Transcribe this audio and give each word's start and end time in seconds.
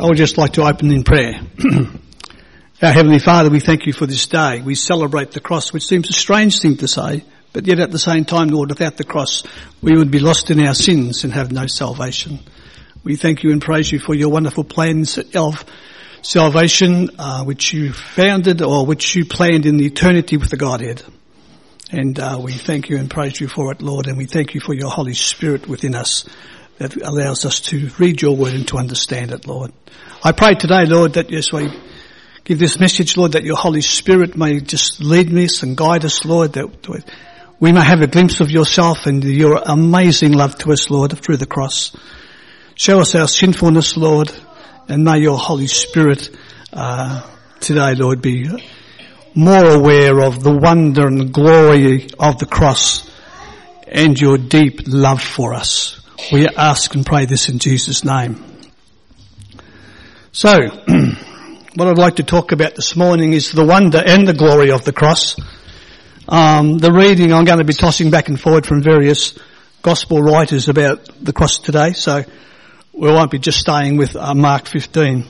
I 0.00 0.06
would 0.06 0.16
just 0.16 0.38
like 0.38 0.52
to 0.52 0.62
open 0.62 0.92
in 0.92 1.02
prayer. 1.02 1.40
Our 2.82 2.92
Heavenly 2.92 3.18
Father, 3.18 3.50
we 3.50 3.58
thank 3.58 3.84
you 3.84 3.92
for 3.92 4.06
this 4.06 4.28
day. 4.28 4.60
We 4.60 4.76
celebrate 4.76 5.32
the 5.32 5.40
cross, 5.40 5.72
which 5.72 5.86
seems 5.86 6.08
a 6.08 6.12
strange 6.12 6.60
thing 6.60 6.76
to 6.76 6.86
say, 6.86 7.24
but 7.52 7.66
yet 7.66 7.80
at 7.80 7.90
the 7.90 7.98
same 7.98 8.24
time, 8.24 8.46
Lord, 8.46 8.68
without 8.68 8.96
the 8.96 9.02
cross, 9.02 9.42
we 9.82 9.96
would 9.96 10.12
be 10.12 10.20
lost 10.20 10.52
in 10.52 10.64
our 10.64 10.74
sins 10.74 11.24
and 11.24 11.32
have 11.32 11.50
no 11.50 11.66
salvation. 11.66 12.38
We 13.02 13.16
thank 13.16 13.42
you 13.42 13.50
and 13.50 13.60
praise 13.60 13.90
you 13.90 13.98
for 13.98 14.14
your 14.14 14.28
wonderful 14.28 14.62
plans 14.62 15.18
of 15.34 15.64
salvation, 16.22 17.10
uh, 17.18 17.42
which 17.42 17.72
you 17.72 17.92
founded 17.92 18.62
or 18.62 18.86
which 18.86 19.16
you 19.16 19.24
planned 19.24 19.66
in 19.66 19.78
the 19.78 19.86
eternity 19.86 20.36
with 20.36 20.50
the 20.50 20.56
Godhead. 20.56 21.02
And 21.90 22.20
uh, 22.20 22.38
we 22.40 22.52
thank 22.52 22.88
you 22.88 22.98
and 22.98 23.10
praise 23.10 23.40
you 23.40 23.48
for 23.48 23.72
it, 23.72 23.82
Lord, 23.82 24.06
and 24.06 24.16
we 24.16 24.26
thank 24.26 24.54
you 24.54 24.60
for 24.60 24.74
your 24.74 24.90
Holy 24.90 25.14
Spirit 25.14 25.66
within 25.66 25.96
us 25.96 26.24
that 26.78 26.96
allows 26.96 27.44
us 27.44 27.60
to 27.60 27.90
read 27.98 28.22
your 28.22 28.36
word 28.36 28.54
and 28.54 28.66
to 28.68 28.78
understand 28.78 29.32
it, 29.32 29.46
Lord. 29.46 29.72
I 30.22 30.32
pray 30.32 30.54
today, 30.54 30.86
Lord, 30.86 31.14
that 31.14 31.30
yes, 31.30 31.52
we 31.52 31.68
give 32.44 32.58
this 32.58 32.80
message, 32.80 33.16
Lord, 33.16 33.32
that 33.32 33.44
your 33.44 33.56
Holy 33.56 33.80
Spirit 33.80 34.36
may 34.36 34.60
just 34.60 35.00
lead 35.00 35.32
us 35.32 35.62
and 35.62 35.76
guide 35.76 36.04
us, 36.04 36.24
Lord, 36.24 36.54
that 36.54 37.04
we 37.60 37.72
may 37.72 37.84
have 37.84 38.00
a 38.00 38.06
glimpse 38.06 38.40
of 38.40 38.50
yourself 38.50 39.06
and 39.06 39.22
your 39.24 39.60
amazing 39.64 40.32
love 40.32 40.56
to 40.58 40.72
us, 40.72 40.90
Lord, 40.90 41.18
through 41.18 41.36
the 41.36 41.46
cross. 41.46 41.96
Show 42.74 43.00
us 43.00 43.14
our 43.14 43.28
sinfulness, 43.28 43.96
Lord, 43.96 44.32
and 44.88 45.04
may 45.04 45.18
your 45.18 45.38
Holy 45.38 45.66
Spirit 45.66 46.30
uh, 46.72 47.28
today, 47.60 47.94
Lord, 47.96 48.22
be 48.22 48.48
more 49.34 49.66
aware 49.66 50.20
of 50.20 50.42
the 50.42 50.56
wonder 50.56 51.06
and 51.06 51.32
glory 51.32 52.08
of 52.18 52.38
the 52.38 52.46
cross 52.46 53.08
and 53.86 54.20
your 54.20 54.38
deep 54.38 54.82
love 54.86 55.22
for 55.22 55.54
us. 55.54 56.00
We 56.32 56.46
ask 56.46 56.94
and 56.94 57.06
pray 57.06 57.24
this 57.24 57.48
in 57.48 57.58
Jesus' 57.58 58.04
name. 58.04 58.44
So, 60.30 60.50
what 61.74 61.88
I'd 61.88 61.96
like 61.96 62.16
to 62.16 62.22
talk 62.22 62.52
about 62.52 62.74
this 62.74 62.96
morning 62.96 63.32
is 63.32 63.50
the 63.50 63.64
wonder 63.64 64.02
and 64.04 64.28
the 64.28 64.34
glory 64.34 64.70
of 64.70 64.84
the 64.84 64.92
cross. 64.92 65.36
Um, 66.28 66.76
the 66.76 66.92
reading, 66.92 67.32
I'm 67.32 67.46
going 67.46 67.60
to 67.60 67.64
be 67.64 67.72
tossing 67.72 68.10
back 68.10 68.28
and 68.28 68.38
forward 68.38 68.66
from 68.66 68.82
various 68.82 69.38
gospel 69.80 70.20
writers 70.20 70.68
about 70.68 71.08
the 71.24 71.32
cross 71.32 71.60
today, 71.60 71.92
so 71.92 72.24
we 72.92 73.08
won't 73.08 73.30
be 73.30 73.38
just 73.38 73.60
staying 73.60 73.96
with 73.96 74.14
uh, 74.14 74.34
Mark 74.34 74.66
15. 74.66 75.24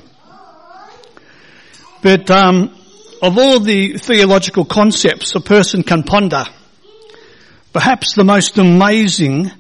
But 2.02 2.28
um, 2.28 2.74
of 3.22 3.38
all 3.38 3.60
the 3.60 3.98
theological 3.98 4.64
concepts 4.64 5.32
a 5.36 5.41
person 5.41 5.84
can 5.84 6.02
ponder, 6.02 6.44
perhaps 7.72 8.14
the 8.14 8.24
most 8.24 8.58
amazing 8.58 9.52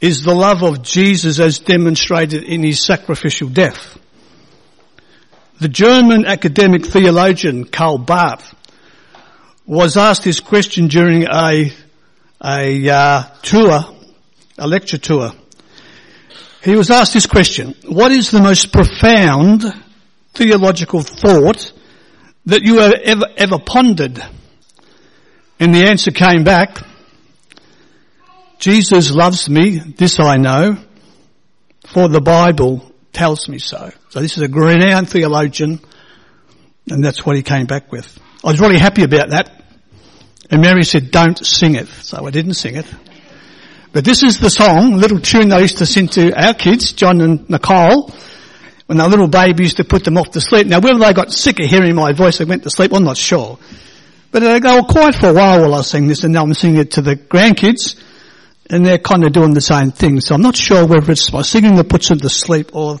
is 0.00 0.22
the 0.22 0.34
love 0.34 0.62
of 0.62 0.82
Jesus 0.82 1.38
as 1.38 1.58
demonstrated 1.58 2.42
in 2.42 2.62
his 2.62 2.84
sacrificial 2.84 3.48
death. 3.48 3.98
The 5.58 5.68
German 5.68 6.26
academic 6.26 6.84
theologian 6.84 7.64
Karl 7.64 7.98
Barth 7.98 8.54
was 9.64 9.96
asked 9.96 10.24
this 10.24 10.40
question 10.40 10.88
during 10.88 11.24
a, 11.24 11.72
a 12.44 12.88
uh, 12.90 13.22
tour, 13.42 13.84
a 14.58 14.68
lecture 14.68 14.98
tour. 14.98 15.32
He 16.62 16.76
was 16.76 16.90
asked 16.90 17.14
this 17.14 17.26
question, 17.26 17.74
what 17.86 18.12
is 18.12 18.30
the 18.30 18.42
most 18.42 18.72
profound 18.72 19.64
theological 20.34 21.02
thought 21.02 21.72
that 22.44 22.62
you 22.62 22.78
have 22.80 22.92
ever, 23.02 23.26
ever 23.36 23.58
pondered? 23.58 24.22
And 25.58 25.74
the 25.74 25.88
answer 25.88 26.10
came 26.10 26.44
back, 26.44 26.78
Jesus 28.58 29.10
loves 29.10 29.48
me, 29.48 29.78
this 29.78 30.18
I 30.18 30.36
know, 30.36 30.78
for 31.86 32.08
the 32.08 32.20
Bible 32.20 32.90
tells 33.12 33.48
me 33.48 33.58
so. 33.58 33.90
So 34.10 34.20
this 34.20 34.36
is 34.36 34.42
a 34.42 34.48
renowned 34.48 35.08
theologian, 35.08 35.80
and 36.88 37.04
that's 37.04 37.24
what 37.24 37.36
he 37.36 37.42
came 37.42 37.66
back 37.66 37.92
with. 37.92 38.18
I 38.44 38.50
was 38.50 38.60
really 38.60 38.78
happy 38.78 39.02
about 39.02 39.30
that. 39.30 39.64
And 40.50 40.62
Mary 40.62 40.84
said, 40.84 41.10
don't 41.10 41.38
sing 41.44 41.74
it. 41.74 41.88
So 41.88 42.24
I 42.24 42.30
didn't 42.30 42.54
sing 42.54 42.76
it. 42.76 42.86
But 43.92 44.04
this 44.04 44.22
is 44.22 44.38
the 44.38 44.50
song, 44.50 44.92
little 44.92 45.20
tune 45.20 45.48
they 45.48 45.60
used 45.60 45.78
to 45.78 45.86
sing 45.86 46.08
to 46.08 46.32
our 46.34 46.54
kids, 46.54 46.92
John 46.92 47.20
and 47.20 47.48
Nicole, 47.48 48.12
when 48.86 48.98
they 48.98 49.04
were 49.04 49.10
little 49.10 49.28
babies 49.28 49.74
to 49.74 49.84
put 49.84 50.04
them 50.04 50.18
off 50.18 50.32
to 50.32 50.40
sleep. 50.40 50.66
Now 50.66 50.80
whether 50.80 50.98
they 50.98 51.12
got 51.12 51.32
sick 51.32 51.58
of 51.60 51.66
hearing 51.66 51.94
my 51.94 52.12
voice 52.12 52.38
and 52.40 52.48
went 52.48 52.62
to 52.64 52.70
sleep, 52.70 52.92
I'm 52.92 53.04
not 53.04 53.16
sure. 53.16 53.58
But 54.30 54.40
they 54.40 54.60
were 54.60 54.82
quiet 54.82 55.14
for 55.14 55.30
a 55.30 55.32
while 55.32 55.62
while 55.62 55.74
I 55.74 55.80
singing 55.82 56.08
this 56.08 56.24
and 56.24 56.32
now 56.32 56.42
I'm 56.42 56.54
singing 56.54 56.80
it 56.80 56.92
to 56.92 57.02
the 57.02 57.16
grandkids 57.16 57.98
and 58.70 58.84
they're 58.84 58.98
kind 58.98 59.24
of 59.24 59.32
doing 59.32 59.54
the 59.54 59.60
same 59.60 59.90
thing. 59.92 60.20
So 60.20 60.34
I'm 60.34 60.42
not 60.42 60.56
sure 60.56 60.86
whether 60.86 61.12
it's 61.12 61.32
my 61.32 61.42
singing 61.42 61.76
that 61.76 61.88
puts 61.88 62.08
them 62.08 62.18
to 62.18 62.28
sleep 62.28 62.74
or 62.74 62.98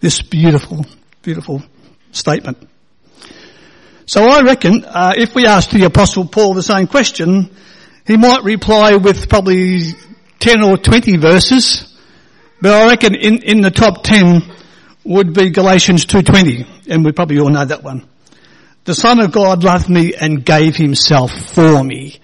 this 0.00 0.22
beautiful, 0.22 0.84
beautiful 1.22 1.62
statement. 2.10 2.68
So 4.06 4.24
I 4.24 4.42
reckon 4.42 4.84
uh, 4.84 5.14
if 5.16 5.34
we 5.34 5.46
asked 5.46 5.70
the 5.70 5.84
Apostle 5.84 6.26
Paul 6.26 6.54
the 6.54 6.62
same 6.62 6.86
question, 6.86 7.50
he 8.06 8.16
might 8.16 8.42
reply 8.42 8.96
with 8.96 9.28
probably 9.28 9.92
10 10.40 10.62
or 10.62 10.76
20 10.76 11.16
verses, 11.18 11.96
but 12.60 12.72
I 12.72 12.86
reckon 12.86 13.14
in, 13.14 13.42
in 13.42 13.60
the 13.60 13.70
top 13.70 14.02
10 14.02 14.42
would 15.04 15.34
be 15.34 15.50
Galatians 15.50 16.06
2.20, 16.06 16.88
and 16.88 17.04
we 17.04 17.12
probably 17.12 17.38
all 17.38 17.48
know 17.48 17.64
that 17.64 17.82
one. 17.82 18.08
The 18.84 18.94
Son 18.94 19.20
of 19.20 19.30
God 19.30 19.62
loved 19.62 19.88
me 19.88 20.14
and 20.14 20.44
gave 20.44 20.74
himself 20.74 21.30
for 21.30 21.84
me. 21.84 22.20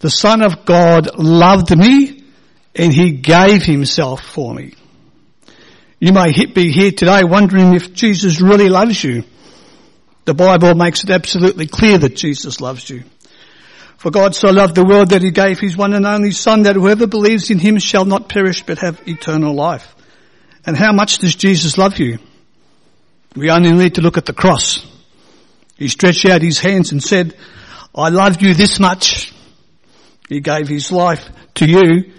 The 0.00 0.10
Son 0.10 0.42
of 0.42 0.64
God 0.64 1.18
loved 1.18 1.76
me 1.76 2.22
and 2.74 2.92
He 2.92 3.12
gave 3.12 3.62
Himself 3.64 4.22
for 4.22 4.54
me. 4.54 4.74
You 5.98 6.12
may 6.12 6.32
be 6.46 6.70
here 6.70 6.92
today 6.92 7.22
wondering 7.24 7.74
if 7.74 7.92
Jesus 7.92 8.40
really 8.40 8.68
loves 8.68 9.02
you. 9.02 9.24
The 10.24 10.34
Bible 10.34 10.74
makes 10.74 11.02
it 11.02 11.10
absolutely 11.10 11.66
clear 11.66 11.98
that 11.98 12.14
Jesus 12.14 12.60
loves 12.60 12.88
you. 12.88 13.02
For 13.96 14.12
God 14.12 14.36
so 14.36 14.50
loved 14.50 14.76
the 14.76 14.84
world 14.84 15.10
that 15.10 15.22
He 15.22 15.32
gave 15.32 15.58
His 15.58 15.76
one 15.76 15.92
and 15.94 16.06
only 16.06 16.30
Son 16.30 16.62
that 16.62 16.76
whoever 16.76 17.08
believes 17.08 17.50
in 17.50 17.58
Him 17.58 17.78
shall 17.78 18.04
not 18.04 18.28
perish 18.28 18.62
but 18.62 18.78
have 18.78 19.02
eternal 19.08 19.54
life. 19.54 19.96
And 20.64 20.76
how 20.76 20.92
much 20.92 21.18
does 21.18 21.34
Jesus 21.34 21.76
love 21.76 21.98
you? 21.98 22.18
We 23.34 23.50
only 23.50 23.72
need 23.72 23.96
to 23.96 24.00
look 24.00 24.16
at 24.16 24.26
the 24.26 24.32
cross. 24.32 24.86
He 25.76 25.88
stretched 25.88 26.26
out 26.26 26.42
His 26.42 26.60
hands 26.60 26.92
and 26.92 27.02
said, 27.02 27.34
I 27.92 28.10
love 28.10 28.40
you 28.40 28.54
this 28.54 28.78
much 28.78 29.32
he 30.28 30.40
gave 30.40 30.68
his 30.68 30.92
life 30.92 31.26
to 31.54 31.66
you 31.66 32.12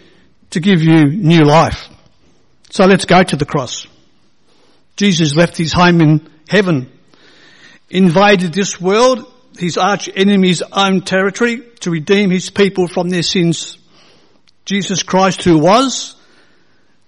to 0.52 0.60
give 0.60 0.82
you 0.82 1.06
new 1.06 1.44
life. 1.46 1.88
So 2.72 2.86
let's 2.86 3.06
go 3.06 3.24
to 3.24 3.36
the 3.36 3.46
cross. 3.46 3.88
Jesus 4.96 5.36
left 5.36 5.58
his 5.58 5.72
home 5.72 6.02
in 6.02 6.30
heaven, 6.48 6.92
invaded 7.90 8.54
this 8.54 8.82
world, 8.82 9.32
his 9.58 9.78
arch 9.78 10.10
enemy's 10.14 10.62
own 10.62 11.02
territory 11.02 11.62
to 11.82 11.92
redeem 11.92 12.32
his 12.32 12.50
people 12.50 12.88
from 12.88 13.10
their 13.10 13.24
sins. 13.24 13.78
Jesus 14.66 15.04
Christ 15.04 15.44
who 15.44 15.58
was 15.58 16.16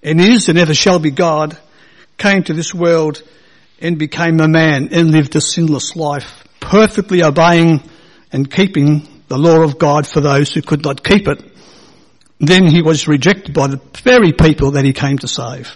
and 0.03 0.19
is 0.21 0.49
and 0.49 0.57
ever 0.57 0.73
shall 0.73 0.99
be 0.99 1.11
God 1.11 1.57
came 2.17 2.43
to 2.43 2.53
this 2.53 2.73
world 2.73 3.21
and 3.79 3.97
became 3.97 4.39
a 4.39 4.47
man 4.47 4.89
and 4.91 5.11
lived 5.11 5.35
a 5.35 5.41
sinless 5.41 5.95
life, 5.95 6.43
perfectly 6.59 7.23
obeying 7.23 7.81
and 8.31 8.49
keeping 8.49 9.07
the 9.31 9.37
law 9.37 9.61
of 9.61 9.79
God 9.79 10.05
for 10.05 10.19
those 10.19 10.53
who 10.53 10.61
could 10.61 10.83
not 10.83 11.05
keep 11.05 11.25
it. 11.25 11.41
Then 12.41 12.67
he 12.67 12.81
was 12.81 13.07
rejected 13.07 13.53
by 13.53 13.67
the 13.67 13.79
very 14.03 14.33
people 14.33 14.71
that 14.71 14.83
he 14.83 14.91
came 14.91 15.17
to 15.19 15.27
save. 15.29 15.73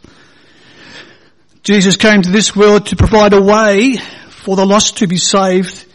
Jesus 1.64 1.96
came 1.96 2.22
to 2.22 2.32
this 2.32 2.54
world 2.54 2.88
to 2.88 2.98
provide 2.98 3.32
a 3.32 3.42
way 3.42 3.96
for 3.96 4.58
the 4.58 4.66
lost 4.66 4.98
to 4.98 5.08
be 5.08 5.16
saved. 5.16 5.86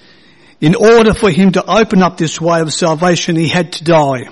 In 0.62 0.75
order 0.75 1.12
for 1.12 1.31
him 1.31 1.53
to 1.53 1.71
open 1.71 2.03
up 2.03 2.16
this 2.16 2.41
way 2.41 2.62
of 2.62 2.72
salvation, 2.72 3.37
he 3.37 3.47
had 3.47 3.75
to 3.75 3.84
die. 3.84 4.31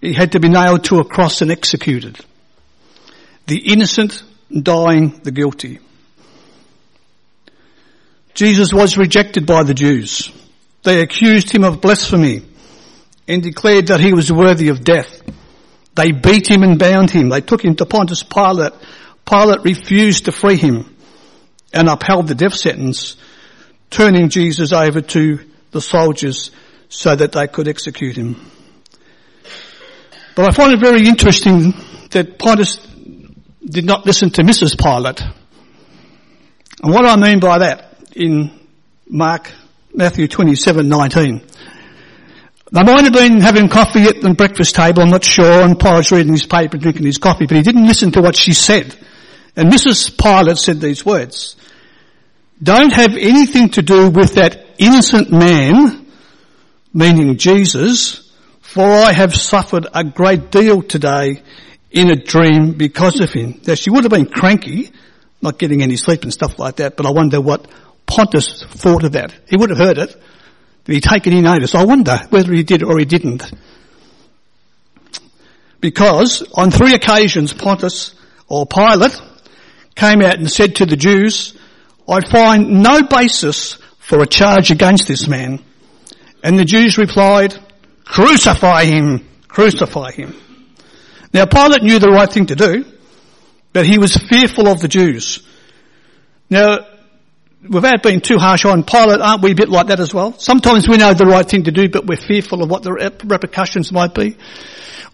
He 0.00 0.12
had 0.12 0.30
to 0.32 0.38
be 0.38 0.48
nailed 0.48 0.84
to 0.84 1.00
a 1.00 1.04
cross 1.04 1.42
and 1.42 1.50
executed. 1.50 2.20
The 3.48 3.72
innocent 3.72 4.22
dying 4.48 5.22
the 5.24 5.32
guilty. 5.32 5.80
Jesus 8.34 8.72
was 8.72 8.96
rejected 8.96 9.44
by 9.44 9.64
the 9.64 9.74
Jews. 9.74 10.30
They 10.82 11.00
accused 11.00 11.50
him 11.50 11.64
of 11.64 11.80
blasphemy 11.80 12.42
and 13.28 13.42
declared 13.42 13.88
that 13.88 14.00
he 14.00 14.12
was 14.12 14.32
worthy 14.32 14.68
of 14.68 14.82
death. 14.82 15.22
They 15.94 16.10
beat 16.12 16.50
him 16.50 16.62
and 16.62 16.78
bound 16.78 17.10
him. 17.10 17.28
They 17.28 17.40
took 17.40 17.64
him 17.64 17.76
to 17.76 17.86
Pontius 17.86 18.22
Pilate. 18.22 18.72
Pilate 19.24 19.62
refused 19.64 20.24
to 20.24 20.32
free 20.32 20.56
him 20.56 20.96
and 21.72 21.88
upheld 21.88 22.28
the 22.28 22.34
death 22.34 22.54
sentence, 22.54 23.16
turning 23.90 24.28
Jesus 24.28 24.72
over 24.72 25.00
to 25.00 25.38
the 25.70 25.80
soldiers 25.80 26.50
so 26.88 27.14
that 27.14 27.32
they 27.32 27.46
could 27.46 27.68
execute 27.68 28.16
him. 28.16 28.50
But 30.34 30.48
I 30.48 30.50
find 30.50 30.72
it 30.72 30.80
very 30.80 31.06
interesting 31.06 31.74
that 32.10 32.38
Pontius 32.38 32.78
did 33.64 33.84
not 33.84 34.06
listen 34.06 34.30
to 34.30 34.42
Mrs. 34.42 34.78
Pilate. 34.78 35.22
And 36.82 36.92
what 36.92 37.06
I 37.06 37.16
mean 37.16 37.38
by 37.38 37.58
that 37.58 37.98
in 38.14 38.50
Mark 39.08 39.52
Matthew 39.94 40.26
27, 40.26 40.88
19. 40.88 41.46
They 42.72 42.82
might 42.82 43.04
have 43.04 43.12
been 43.12 43.40
having 43.40 43.68
coffee 43.68 44.04
at 44.04 44.22
the 44.22 44.32
breakfast 44.32 44.74
table, 44.74 45.02
I'm 45.02 45.10
not 45.10 45.22
sure, 45.22 45.62
and 45.62 45.78
Paul's 45.78 46.10
reading 46.10 46.32
his 46.32 46.46
paper, 46.46 46.78
drinking 46.78 47.04
his 47.04 47.18
coffee, 47.18 47.46
but 47.46 47.58
he 47.58 47.62
didn't 47.62 47.86
listen 47.86 48.12
to 48.12 48.22
what 48.22 48.34
she 48.34 48.54
said. 48.54 48.96
And 49.54 49.70
Mrs. 49.70 50.16
Pilate 50.16 50.56
said 50.56 50.80
these 50.80 51.04
words, 51.04 51.56
don't 52.62 52.92
have 52.92 53.16
anything 53.16 53.68
to 53.70 53.82
do 53.82 54.08
with 54.08 54.36
that 54.36 54.64
innocent 54.78 55.30
man, 55.30 56.06
meaning 56.94 57.36
Jesus, 57.36 58.32
for 58.60 58.86
I 58.86 59.12
have 59.12 59.34
suffered 59.34 59.86
a 59.92 60.04
great 60.04 60.50
deal 60.50 60.80
today 60.80 61.42
in 61.90 62.10
a 62.10 62.16
dream 62.16 62.72
because 62.72 63.20
of 63.20 63.30
him. 63.30 63.60
Now 63.66 63.74
she 63.74 63.90
would 63.90 64.04
have 64.04 64.12
been 64.12 64.26
cranky, 64.26 64.90
not 65.42 65.58
getting 65.58 65.82
any 65.82 65.96
sleep 65.96 66.22
and 66.22 66.32
stuff 66.32 66.58
like 66.58 66.76
that, 66.76 66.96
but 66.96 67.04
I 67.04 67.10
wonder 67.10 67.40
what 67.42 67.68
Pontius 68.06 68.64
thought 68.64 69.04
of 69.04 69.12
that. 69.12 69.34
He 69.48 69.56
would 69.56 69.70
have 69.70 69.78
heard 69.78 69.98
it. 69.98 70.16
Did 70.84 70.94
he 70.94 71.00
take 71.00 71.26
any 71.26 71.40
notice? 71.40 71.74
I 71.74 71.84
wonder 71.84 72.18
whether 72.30 72.52
he 72.52 72.62
did 72.62 72.82
or 72.82 72.98
he 72.98 73.04
didn't. 73.04 73.50
Because 75.80 76.42
on 76.54 76.70
three 76.70 76.94
occasions 76.94 77.52
Pontius 77.52 78.14
or 78.48 78.66
Pilate 78.66 79.20
came 79.94 80.22
out 80.22 80.38
and 80.38 80.50
said 80.50 80.76
to 80.76 80.86
the 80.86 80.96
Jews, 80.96 81.56
I 82.08 82.20
find 82.20 82.82
no 82.82 83.02
basis 83.02 83.74
for 83.98 84.20
a 84.20 84.26
charge 84.26 84.70
against 84.70 85.06
this 85.06 85.26
man. 85.28 85.62
And 86.42 86.58
the 86.58 86.64
Jews 86.64 86.98
replied, 86.98 87.56
crucify 88.04 88.84
him, 88.84 89.28
crucify 89.48 90.12
him. 90.12 90.34
Now 91.32 91.46
Pilate 91.46 91.82
knew 91.82 91.98
the 91.98 92.10
right 92.10 92.30
thing 92.30 92.46
to 92.46 92.56
do, 92.56 92.84
but 93.72 93.86
he 93.86 93.98
was 93.98 94.16
fearful 94.16 94.68
of 94.68 94.80
the 94.80 94.88
Jews. 94.88 95.46
Now, 96.50 96.86
without 97.68 98.02
being 98.02 98.20
too 98.20 98.38
harsh 98.38 98.64
on 98.64 98.84
Pilate, 98.84 99.20
aren't 99.20 99.42
we 99.42 99.52
a 99.52 99.54
bit 99.54 99.68
like 99.68 99.88
that 99.88 100.00
as 100.00 100.12
well? 100.12 100.38
Sometimes 100.38 100.88
we 100.88 100.96
know 100.96 101.14
the 101.14 101.26
right 101.26 101.48
thing 101.48 101.64
to 101.64 101.70
do, 101.70 101.88
but 101.88 102.06
we're 102.06 102.16
fearful 102.16 102.62
of 102.62 102.70
what 102.70 102.82
the 102.82 102.92
repercussions 102.92 103.92
might 103.92 104.14
be. 104.14 104.36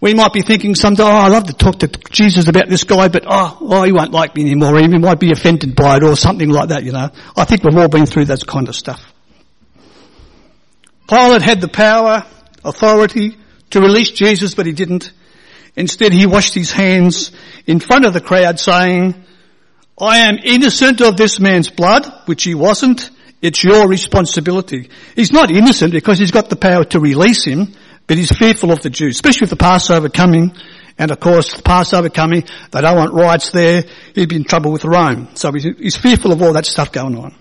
We 0.00 0.14
might 0.14 0.32
be 0.32 0.42
thinking 0.42 0.76
someday, 0.76 1.02
oh, 1.02 1.06
I'd 1.06 1.32
love 1.32 1.44
to 1.48 1.52
talk 1.52 1.80
to 1.80 1.88
Jesus 2.10 2.46
about 2.46 2.68
this 2.68 2.84
guy, 2.84 3.08
but 3.08 3.24
oh, 3.26 3.58
oh, 3.60 3.82
he 3.82 3.92
won't 3.92 4.12
like 4.12 4.36
me 4.36 4.42
anymore, 4.42 4.76
or 4.76 4.80
he 4.80 4.86
might 4.86 5.18
be 5.18 5.32
offended 5.32 5.74
by 5.74 5.96
it, 5.96 6.04
or 6.04 6.14
something 6.16 6.48
like 6.48 6.68
that, 6.68 6.84
you 6.84 6.92
know. 6.92 7.10
I 7.36 7.44
think 7.44 7.64
we've 7.64 7.76
all 7.76 7.88
been 7.88 8.06
through 8.06 8.26
that 8.26 8.46
kind 8.46 8.68
of 8.68 8.76
stuff. 8.76 9.12
Pilate 11.08 11.42
had 11.42 11.60
the 11.60 11.68
power, 11.68 12.24
authority 12.64 13.36
to 13.70 13.80
release 13.80 14.10
Jesus, 14.10 14.54
but 14.54 14.66
he 14.66 14.72
didn't. 14.72 15.12
Instead, 15.74 16.12
he 16.12 16.26
washed 16.26 16.54
his 16.54 16.70
hands 16.70 17.32
in 17.66 17.80
front 17.80 18.04
of 18.04 18.12
the 18.12 18.20
crowd 18.20 18.60
saying, 18.60 19.24
I 20.00 20.28
am 20.28 20.38
innocent 20.42 21.00
of 21.00 21.16
this 21.16 21.40
man's 21.40 21.70
blood, 21.70 22.06
which 22.26 22.44
he 22.44 22.54
wasn't. 22.54 23.10
It's 23.42 23.62
your 23.62 23.88
responsibility. 23.88 24.90
He's 25.14 25.32
not 25.32 25.50
innocent 25.50 25.92
because 25.92 26.18
he's 26.18 26.30
got 26.30 26.50
the 26.50 26.56
power 26.56 26.84
to 26.86 27.00
release 27.00 27.44
him, 27.44 27.74
but 28.06 28.16
he's 28.16 28.30
fearful 28.30 28.72
of 28.72 28.82
the 28.82 28.90
Jews, 28.90 29.16
especially 29.16 29.44
with 29.44 29.50
the 29.50 29.56
Passover 29.56 30.08
coming. 30.08 30.52
And 30.98 31.10
of 31.12 31.20
course, 31.20 31.54
the 31.54 31.62
Passover 31.62 32.10
coming, 32.10 32.44
they 32.72 32.80
don't 32.80 32.96
want 32.96 33.12
riots 33.12 33.50
there. 33.50 33.84
He'd 34.14 34.28
be 34.28 34.36
in 34.36 34.44
trouble 34.44 34.72
with 34.72 34.84
Rome. 34.84 35.28
So 35.34 35.52
he's, 35.52 35.96
fearful 35.96 36.32
of 36.32 36.42
all 36.42 36.52
that 36.54 36.66
stuff 36.66 36.90
going 36.90 37.16
on. 37.16 37.34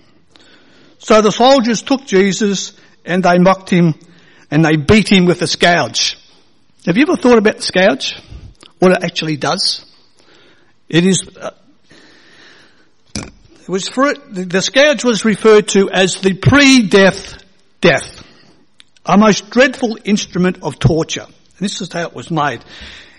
So 0.98 1.20
the 1.22 1.32
soldiers 1.32 1.82
took 1.82 2.06
Jesus 2.06 2.78
and 3.04 3.22
they 3.22 3.38
mocked 3.38 3.70
him 3.70 3.94
and 4.50 4.64
they 4.64 4.76
beat 4.76 5.10
him 5.10 5.26
with 5.26 5.42
a 5.42 5.46
scourge. 5.46 6.16
Have 6.86 6.96
you 6.96 7.02
ever 7.02 7.16
thought 7.16 7.38
about 7.38 7.56
the 7.56 7.62
scourge? 7.62 8.16
What 8.78 8.92
it 8.92 9.02
actually 9.02 9.36
does? 9.36 9.84
It 10.88 11.04
is, 11.04 11.28
uh, 11.36 11.50
it 13.68 13.70
was 13.70 13.86
for, 13.86 14.14
the 14.14 14.62
scourge 14.62 15.04
was 15.04 15.26
referred 15.26 15.68
to 15.68 15.90
as 15.90 16.16
the 16.22 16.32
pre-death 16.32 17.44
death 17.82 18.24
a 19.04 19.18
most 19.18 19.50
dreadful 19.50 19.98
instrument 20.04 20.62
of 20.62 20.78
torture. 20.78 21.24
And 21.24 21.58
this 21.58 21.82
is 21.82 21.92
how 21.92 22.06
it 22.06 22.14
was 22.14 22.30
made. 22.30 22.64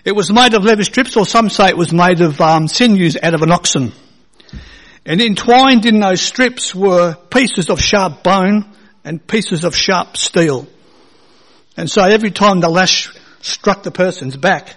It 0.04 0.12
was 0.12 0.32
made 0.32 0.54
of 0.54 0.64
leather 0.64 0.82
strips, 0.82 1.16
or 1.16 1.24
some 1.24 1.50
say 1.50 1.68
it 1.68 1.76
was 1.76 1.92
made 1.92 2.20
of 2.20 2.40
um, 2.40 2.66
sinews 2.66 3.16
out 3.22 3.34
of 3.34 3.42
an 3.42 3.52
oxen. 3.52 3.92
And 5.06 5.20
entwined 5.20 5.86
in 5.86 6.00
those 6.00 6.20
strips 6.20 6.74
were 6.74 7.14
pieces 7.14 7.70
of 7.70 7.80
sharp 7.80 8.22
bone 8.22 8.72
and 9.04 9.24
pieces 9.24 9.64
of 9.64 9.76
sharp 9.76 10.16
steel. 10.16 10.66
And 11.76 11.90
so 11.90 12.02
every 12.02 12.30
time 12.30 12.58
the 12.58 12.68
lash 12.68 13.08
struck 13.40 13.84
the 13.84 13.90
person's 13.90 14.36
back, 14.36 14.76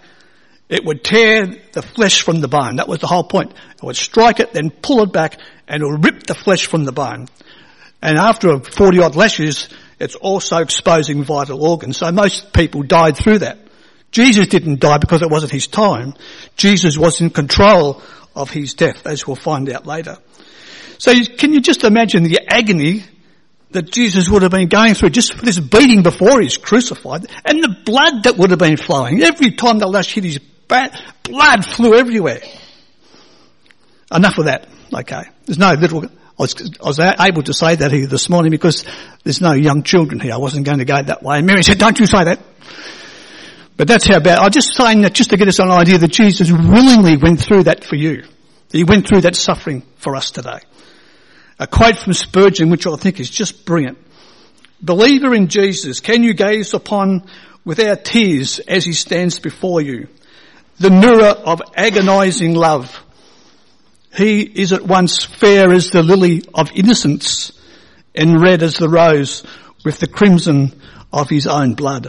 it 0.69 0.83
would 0.83 1.03
tear 1.03 1.45
the 1.73 1.81
flesh 1.81 2.21
from 2.21 2.41
the 2.41 2.47
bone. 2.47 2.77
That 2.77 2.87
was 2.87 2.99
the 2.99 3.07
whole 3.07 3.23
point. 3.23 3.51
It 3.51 3.83
would 3.83 3.95
strike 3.95 4.39
it, 4.39 4.53
then 4.53 4.71
pull 4.71 5.03
it 5.03 5.13
back, 5.13 5.39
and 5.67 5.81
it'll 5.81 5.97
rip 5.97 6.23
the 6.23 6.35
flesh 6.35 6.65
from 6.65 6.85
the 6.85 6.91
bone. 6.91 7.27
And 8.01 8.17
after 8.17 8.59
40 8.59 8.99
odd 8.99 9.15
lashes, 9.15 9.69
it's 9.99 10.15
also 10.15 10.57
exposing 10.57 11.23
vital 11.23 11.63
organs. 11.63 11.97
So 11.97 12.11
most 12.11 12.53
people 12.53 12.83
died 12.83 13.17
through 13.17 13.39
that. 13.39 13.59
Jesus 14.11 14.47
didn't 14.47 14.79
die 14.79 14.97
because 14.97 15.21
it 15.21 15.29
wasn't 15.29 15.51
his 15.51 15.67
time. 15.67 16.13
Jesus 16.55 16.97
was 16.97 17.21
in 17.21 17.29
control 17.29 18.01
of 18.35 18.49
his 18.49 18.73
death, 18.73 19.05
as 19.07 19.25
we'll 19.25 19.35
find 19.35 19.69
out 19.69 19.85
later. 19.85 20.17
So 20.97 21.13
can 21.23 21.53
you 21.53 21.61
just 21.61 21.83
imagine 21.83 22.23
the 22.23 22.41
agony 22.47 23.03
that 23.73 23.91
Jesus 23.91 24.29
would 24.29 24.43
have 24.43 24.51
been 24.51 24.69
going 24.69 24.93
through 24.93 25.09
just 25.09 25.33
for 25.33 25.43
this 25.43 25.59
beating 25.59 26.03
before 26.03 26.41
he's 26.41 26.57
crucified 26.57 27.25
and 27.43 27.61
the 27.61 27.75
blood 27.85 28.23
that 28.23 28.37
would 28.37 28.51
have 28.51 28.59
been 28.59 28.77
flowing. 28.77 29.21
Every 29.21 29.51
time 29.51 29.79
the 29.79 29.87
lash 29.87 30.13
hit 30.13 30.23
his 30.23 30.39
back, 30.39 30.93
blood 31.23 31.65
flew 31.65 31.95
everywhere. 31.95 32.41
Enough 34.13 34.37
of 34.37 34.45
that. 34.45 34.67
Okay. 34.93 35.23
There's 35.45 35.57
no 35.57 35.73
little 35.73 36.03
I 36.37 36.41
was, 36.41 36.55
I 36.81 36.85
was 36.87 36.99
able 36.99 37.43
to 37.43 37.53
say 37.53 37.75
that 37.75 37.91
here 37.91 38.07
this 38.07 38.27
morning 38.27 38.49
because 38.49 38.85
there's 39.23 39.39
no 39.39 39.51
young 39.53 39.83
children 39.83 40.19
here. 40.19 40.33
I 40.33 40.37
wasn't 40.37 40.65
going 40.65 40.79
to 40.79 40.85
go 40.85 41.01
that 41.01 41.21
way. 41.21 41.37
And 41.37 41.45
Mary 41.45 41.61
said, 41.61 41.77
don't 41.77 41.99
you 41.99 42.07
say 42.07 42.23
that. 42.23 42.39
But 43.77 43.87
that's 43.87 44.07
how 44.07 44.19
bad. 44.19 44.39
I'm 44.39 44.51
just 44.51 44.75
saying 44.75 45.01
that 45.01 45.13
just 45.13 45.29
to 45.29 45.37
get 45.37 45.47
us 45.47 45.59
an 45.59 45.69
idea 45.69 45.99
that 45.99 46.11
Jesus 46.11 46.51
willingly 46.51 47.17
went 47.17 47.39
through 47.39 47.63
that 47.63 47.83
for 47.83 47.95
you. 47.95 48.23
He 48.71 48.83
went 48.83 49.07
through 49.07 49.21
that 49.21 49.35
suffering 49.35 49.83
for 49.97 50.15
us 50.15 50.31
today. 50.31 50.59
A 51.59 51.67
quote 51.67 51.99
from 51.99 52.13
Spurgeon, 52.13 52.71
which 52.71 52.87
I 52.87 52.95
think 52.95 53.19
is 53.19 53.29
just 53.29 53.63
brilliant. 53.65 53.99
Believer 54.81 55.35
in 55.35 55.49
Jesus, 55.49 55.99
can 55.99 56.23
you 56.23 56.33
gaze 56.33 56.73
upon 56.73 57.29
without 57.63 58.05
tears 58.05 58.57
as 58.59 58.85
he 58.85 58.93
stands 58.93 59.37
before 59.37 59.81
you? 59.81 60.07
The 60.79 60.89
mirror 60.89 61.29
of 61.29 61.61
agonizing 61.75 62.55
love 62.55 62.99
he 64.15 64.41
is 64.41 64.73
at 64.73 64.85
once 64.85 65.23
fair 65.23 65.71
as 65.71 65.89
the 65.89 66.03
lily 66.03 66.43
of 66.53 66.71
innocence 66.73 67.51
and 68.13 68.41
red 68.41 68.61
as 68.61 68.77
the 68.77 68.89
rose 68.89 69.43
with 69.83 69.99
the 69.99 70.07
crimson 70.07 70.79
of 71.11 71.29
his 71.29 71.47
own 71.47 71.73
blood. 71.73 72.07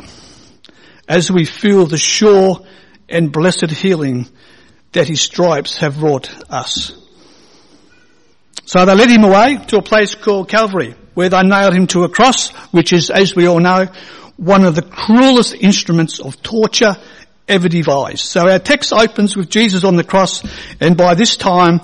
As 1.09 1.31
we 1.31 1.45
feel 1.45 1.87
the 1.87 1.99
sure 1.99 2.61
and 3.09 3.33
blessed 3.33 3.71
healing 3.71 4.27
that 4.93 5.09
his 5.09 5.21
stripes 5.21 5.79
have 5.79 6.03
wrought 6.03 6.31
us. 6.51 6.93
So 8.67 8.85
they 8.85 8.95
led 8.95 9.11
him 9.11 9.25
away 9.25 9.59
to 9.69 9.79
a 9.79 9.83
place 9.83 10.15
called 10.15 10.49
Calvary 10.49 10.95
where 11.15 11.29
they 11.29 11.43
nailed 11.43 11.75
him 11.75 11.87
to 11.89 12.05
a 12.05 12.09
cross, 12.09 12.51
which 12.73 12.93
is, 12.93 13.11
as 13.11 13.35
we 13.35 13.47
all 13.47 13.61
know, 13.61 13.87
one 14.37 14.65
of 14.65 14.75
the 14.75 14.83
cruelest 14.83 15.55
instruments 15.55 16.19
of 16.19 16.43
torture 16.43 16.97
ever 17.49 17.69
devised. 17.69 18.25
So 18.25 18.49
our 18.49 18.59
text 18.59 18.93
opens 18.93 19.37
with 19.37 19.51
Jesus 19.51 19.85
on 19.85 19.97
the 19.97 20.05
cross, 20.05 20.43
and 20.81 20.97
by 20.97 21.15
this 21.15 21.37
time, 21.37 21.81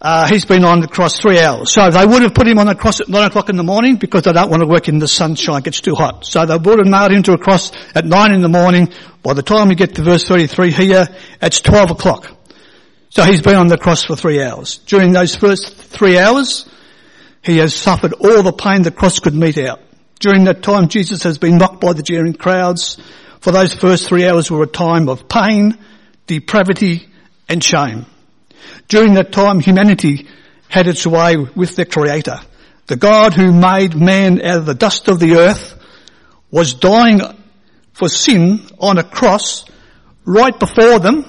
uh, 0.00 0.26
he's 0.26 0.44
been 0.44 0.64
on 0.64 0.80
the 0.80 0.88
cross 0.88 1.20
three 1.20 1.38
hours. 1.38 1.72
So 1.72 1.88
they 1.88 2.04
would 2.04 2.22
have 2.22 2.34
put 2.34 2.48
him 2.48 2.58
on 2.58 2.66
the 2.66 2.74
cross 2.74 3.00
at 3.00 3.08
nine 3.08 3.28
o'clock 3.28 3.48
in 3.48 3.56
the 3.56 3.62
morning 3.62 3.96
because 3.96 4.24
they 4.24 4.32
don't 4.32 4.50
want 4.50 4.60
to 4.60 4.66
work 4.66 4.88
in 4.88 4.98
the 4.98 5.06
sunshine, 5.06 5.58
it 5.58 5.64
gets 5.64 5.80
too 5.80 5.94
hot. 5.94 6.26
So 6.26 6.44
they 6.44 6.56
would 6.56 6.78
have 6.78 6.88
nailed 6.88 7.12
him 7.12 7.22
to 7.24 7.32
a 7.34 7.38
cross 7.38 7.70
at 7.94 8.04
nine 8.04 8.32
in 8.32 8.42
the 8.42 8.48
morning. 8.48 8.92
By 9.22 9.34
the 9.34 9.42
time 9.42 9.70
you 9.70 9.76
get 9.76 9.94
to 9.94 10.02
verse 10.02 10.24
33 10.24 10.72
here, 10.72 11.06
it's 11.40 11.60
12 11.60 11.92
o'clock. 11.92 12.36
So 13.10 13.22
he's 13.22 13.42
been 13.42 13.54
on 13.54 13.68
the 13.68 13.78
cross 13.78 14.02
for 14.02 14.16
three 14.16 14.42
hours. 14.42 14.78
During 14.78 15.12
those 15.12 15.36
first 15.36 15.76
three 15.76 16.18
hours, 16.18 16.68
he 17.42 17.58
has 17.58 17.74
suffered 17.74 18.14
all 18.14 18.42
the 18.42 18.52
pain 18.52 18.82
the 18.82 18.90
cross 18.90 19.20
could 19.20 19.34
mete 19.34 19.58
out. 19.58 19.80
During 20.18 20.44
that 20.44 20.62
time, 20.62 20.88
Jesus 20.88 21.22
has 21.22 21.38
been 21.38 21.58
mocked 21.58 21.80
by 21.80 21.92
the 21.92 22.02
jeering 22.02 22.34
crowds 22.34 22.96
for 23.42 23.50
those 23.50 23.74
first 23.74 24.06
three 24.06 24.24
hours 24.24 24.52
were 24.52 24.62
a 24.62 24.68
time 24.68 25.08
of 25.08 25.28
pain, 25.28 25.76
depravity 26.28 27.08
and 27.48 27.62
shame. 27.62 28.06
During 28.86 29.14
that 29.14 29.32
time 29.32 29.58
humanity 29.58 30.28
had 30.68 30.86
its 30.86 31.04
way 31.04 31.36
with 31.36 31.74
their 31.74 31.84
creator. 31.84 32.38
The 32.86 32.94
God 32.94 33.34
who 33.34 33.52
made 33.52 33.96
man 33.96 34.40
out 34.40 34.58
of 34.58 34.66
the 34.66 34.74
dust 34.74 35.08
of 35.08 35.18
the 35.18 35.38
earth 35.38 35.76
was 36.52 36.74
dying 36.74 37.20
for 37.92 38.08
sin 38.08 38.60
on 38.78 38.98
a 38.98 39.02
cross 39.02 39.64
right 40.24 40.56
before 40.56 41.00
them 41.00 41.24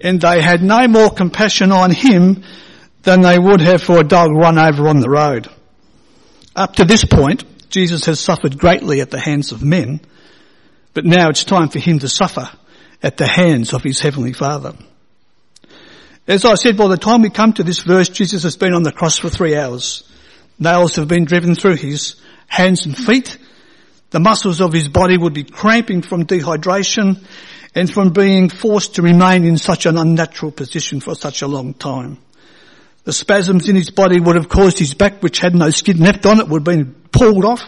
and 0.00 0.18
they 0.18 0.40
had 0.40 0.62
no 0.62 0.88
more 0.88 1.10
compassion 1.10 1.72
on 1.72 1.90
him 1.90 2.42
than 3.02 3.20
they 3.20 3.38
would 3.38 3.60
have 3.60 3.82
for 3.82 4.00
a 4.00 4.04
dog 4.04 4.30
run 4.30 4.58
over 4.58 4.88
on 4.88 5.00
the 5.00 5.10
road. 5.10 5.46
Up 6.54 6.76
to 6.76 6.84
this 6.84 7.04
point, 7.04 7.44
Jesus 7.68 8.06
has 8.06 8.18
suffered 8.18 8.58
greatly 8.58 9.02
at 9.02 9.10
the 9.10 9.20
hands 9.20 9.52
of 9.52 9.62
men 9.62 10.00
but 10.96 11.04
now 11.04 11.28
it's 11.28 11.44
time 11.44 11.68
for 11.68 11.78
him 11.78 11.98
to 11.98 12.08
suffer 12.08 12.48
at 13.02 13.18
the 13.18 13.26
hands 13.26 13.74
of 13.74 13.82
his 13.82 14.00
heavenly 14.00 14.32
father. 14.32 14.72
As 16.26 16.46
I 16.46 16.54
said, 16.54 16.78
by 16.78 16.88
the 16.88 16.96
time 16.96 17.20
we 17.20 17.28
come 17.28 17.52
to 17.52 17.62
this 17.62 17.80
verse, 17.80 18.08
Jesus 18.08 18.44
has 18.44 18.56
been 18.56 18.72
on 18.72 18.82
the 18.82 18.92
cross 18.92 19.18
for 19.18 19.28
three 19.28 19.54
hours. 19.54 20.10
Nails 20.58 20.96
have 20.96 21.06
been 21.06 21.26
driven 21.26 21.54
through 21.54 21.76
his 21.76 22.16
hands 22.46 22.86
and 22.86 22.96
feet. 22.96 23.36
The 24.08 24.20
muscles 24.20 24.62
of 24.62 24.72
his 24.72 24.88
body 24.88 25.18
would 25.18 25.34
be 25.34 25.44
cramping 25.44 26.00
from 26.00 26.24
dehydration 26.24 27.22
and 27.74 27.92
from 27.92 28.14
being 28.14 28.48
forced 28.48 28.94
to 28.94 29.02
remain 29.02 29.44
in 29.44 29.58
such 29.58 29.84
an 29.84 29.98
unnatural 29.98 30.50
position 30.50 31.00
for 31.00 31.14
such 31.14 31.42
a 31.42 31.46
long 31.46 31.74
time. 31.74 32.16
The 33.04 33.12
spasms 33.12 33.68
in 33.68 33.76
his 33.76 33.90
body 33.90 34.18
would 34.18 34.36
have 34.36 34.48
caused 34.48 34.78
his 34.78 34.94
back, 34.94 35.22
which 35.22 35.40
had 35.40 35.54
no 35.54 35.68
skin 35.68 35.98
left 35.98 36.24
on 36.24 36.40
it, 36.40 36.48
would 36.48 36.66
have 36.66 36.76
been 36.76 36.94
pulled 37.12 37.44
off. 37.44 37.60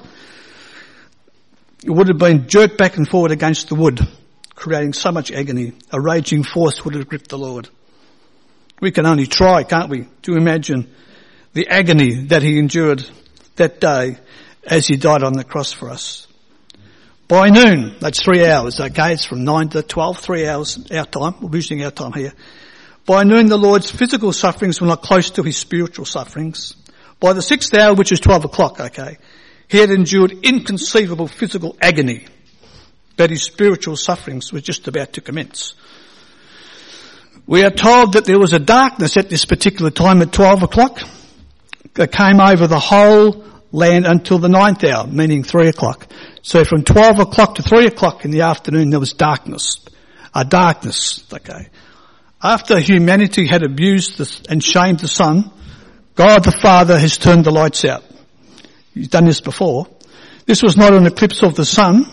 It 1.85 1.91
would 1.91 2.09
have 2.09 2.19
been 2.19 2.49
jerked 2.49 2.77
back 2.77 2.97
and 2.97 3.09
forward 3.09 3.31
against 3.31 3.69
the 3.69 3.75
wood, 3.75 4.01
creating 4.55 4.93
so 4.93 5.13
much 5.13 5.31
agony. 5.31 5.73
A 5.93 6.01
raging 6.01 6.43
force 6.43 6.85
would 6.85 6.95
have 6.95 7.09
gripped 7.09 7.29
the 7.29 7.39
Lord. 7.39 7.69
We 8.81 8.91
can 8.91 9.07
only 9.07 9.27
try, 9.27 9.63
can't 9.63 9.89
we, 9.89 10.07
to 10.23 10.37
imagine 10.37 10.93
the 11.53 11.69
agony 11.69 12.27
that 12.27 12.43
he 12.43 12.59
endured 12.59 13.05
that 13.57 13.81
day 13.81 14.19
as 14.65 14.87
he 14.87 14.97
died 14.97 15.23
on 15.23 15.33
the 15.33 15.45
cross 15.45 15.73
for 15.73 15.91
us. 15.91 16.27
By 17.29 17.51
noon, 17.51 17.97
that's 18.01 18.23
three 18.23 18.47
hours, 18.47 18.81
okay? 18.81 19.13
It's 19.13 19.25
from 19.25 19.45
nine 19.45 19.69
to 19.71 19.83
twelve, 19.83 20.19
three 20.19 20.49
hours 20.49 20.79
our 20.91 21.05
time. 21.05 21.35
We're 21.41 21.57
using 21.57 21.85
our 21.85 21.91
time 21.91 22.13
here. 22.13 22.33
By 23.05 23.25
noon, 23.25 23.47
the 23.47 23.59
Lord's 23.59 23.91
physical 23.91 24.33
sufferings 24.33 24.81
were 24.81 24.87
not 24.87 25.03
close 25.03 25.31
to 25.31 25.43
his 25.43 25.57
spiritual 25.57 26.07
sufferings. 26.07 26.75
By 27.21 27.35
the 27.35 27.43
sixth 27.43 27.75
hour, 27.75 27.95
which 27.95 28.13
is 28.13 28.21
12 28.21 28.47
o'clock, 28.47 28.81
okay, 28.81 29.19
he 29.69 29.79
had 29.79 29.91
endured 29.91 30.33
inconceivable 30.43 31.29
physical 31.29 31.77
agony, 31.81 32.27
but 33.17 33.31
his 33.31 33.43
spiritual 33.43 33.97
sufferings 33.97 34.53
were 34.53 34.61
just 34.61 34.89
about 34.89 35.13
to 35.15 35.21
commence. 35.21 35.75
We 37.47 37.65
are 37.65 37.71
told 37.71 38.13
that 38.13 38.25
there 38.25 38.39
was 38.39 38.53
a 38.53 38.59
darkness 38.59 39.17
at 39.17 39.31
this 39.31 39.45
particular 39.45 39.91
time 39.91 40.21
at 40.23 40.33
12 40.33 40.65
o'clock 40.65 41.01
that 41.95 42.13
came 42.13 42.41
over 42.41 42.67
the 42.67 42.79
whole 42.79 43.45
land 43.73 44.07
until 44.07 44.39
the 44.39 44.49
ninth 44.49 44.85
hour, 44.85 45.07
meaning 45.07 45.43
three 45.43 45.69
o'clock. 45.69 46.07
So 46.43 46.65
from 46.65 46.85
12 46.85 47.21
o'clock 47.21 47.57
to 47.57 47.63
3 47.63 47.87
o'clock 47.87 48.25
in 48.25 48.31
the 48.31 48.43
afternoon 48.43 48.91
there 48.91 49.01
was 49.01 49.13
darkness. 49.13 49.85
A 50.35 50.45
darkness, 50.45 51.25
okay. 51.33 51.69
After 52.43 52.79
humanity 52.79 53.47
had 53.47 53.63
abused 53.63 54.21
and 54.49 54.63
shamed 54.63 55.01
the 55.01 55.09
Son, 55.09 55.51
God 56.15 56.45
the 56.45 56.53
Father 56.53 56.99
has 56.99 57.19
turned 57.19 57.45
the 57.45 57.51
lights 57.51 57.85
out. 57.85 58.05
He's 58.99 59.09
done 59.09 59.27
this 59.27 59.41
before. 59.41 59.87
This 60.45 60.63
was 60.63 60.77
not 60.77 60.93
an 60.93 61.07
eclipse 61.07 61.43
of 61.45 61.55
the 61.55 61.65
sun. 61.65 62.05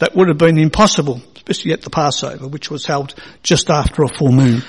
That 0.00 0.16
would 0.16 0.28
have 0.28 0.38
been 0.38 0.58
impossible, 0.58 1.22
especially 1.36 1.72
at 1.72 1.82
the 1.82 1.90
Passover, 1.90 2.48
which 2.48 2.70
was 2.70 2.86
held 2.86 3.14
just 3.42 3.70
after 3.70 4.02
a 4.02 4.08
full 4.08 4.32
moon. 4.32 4.62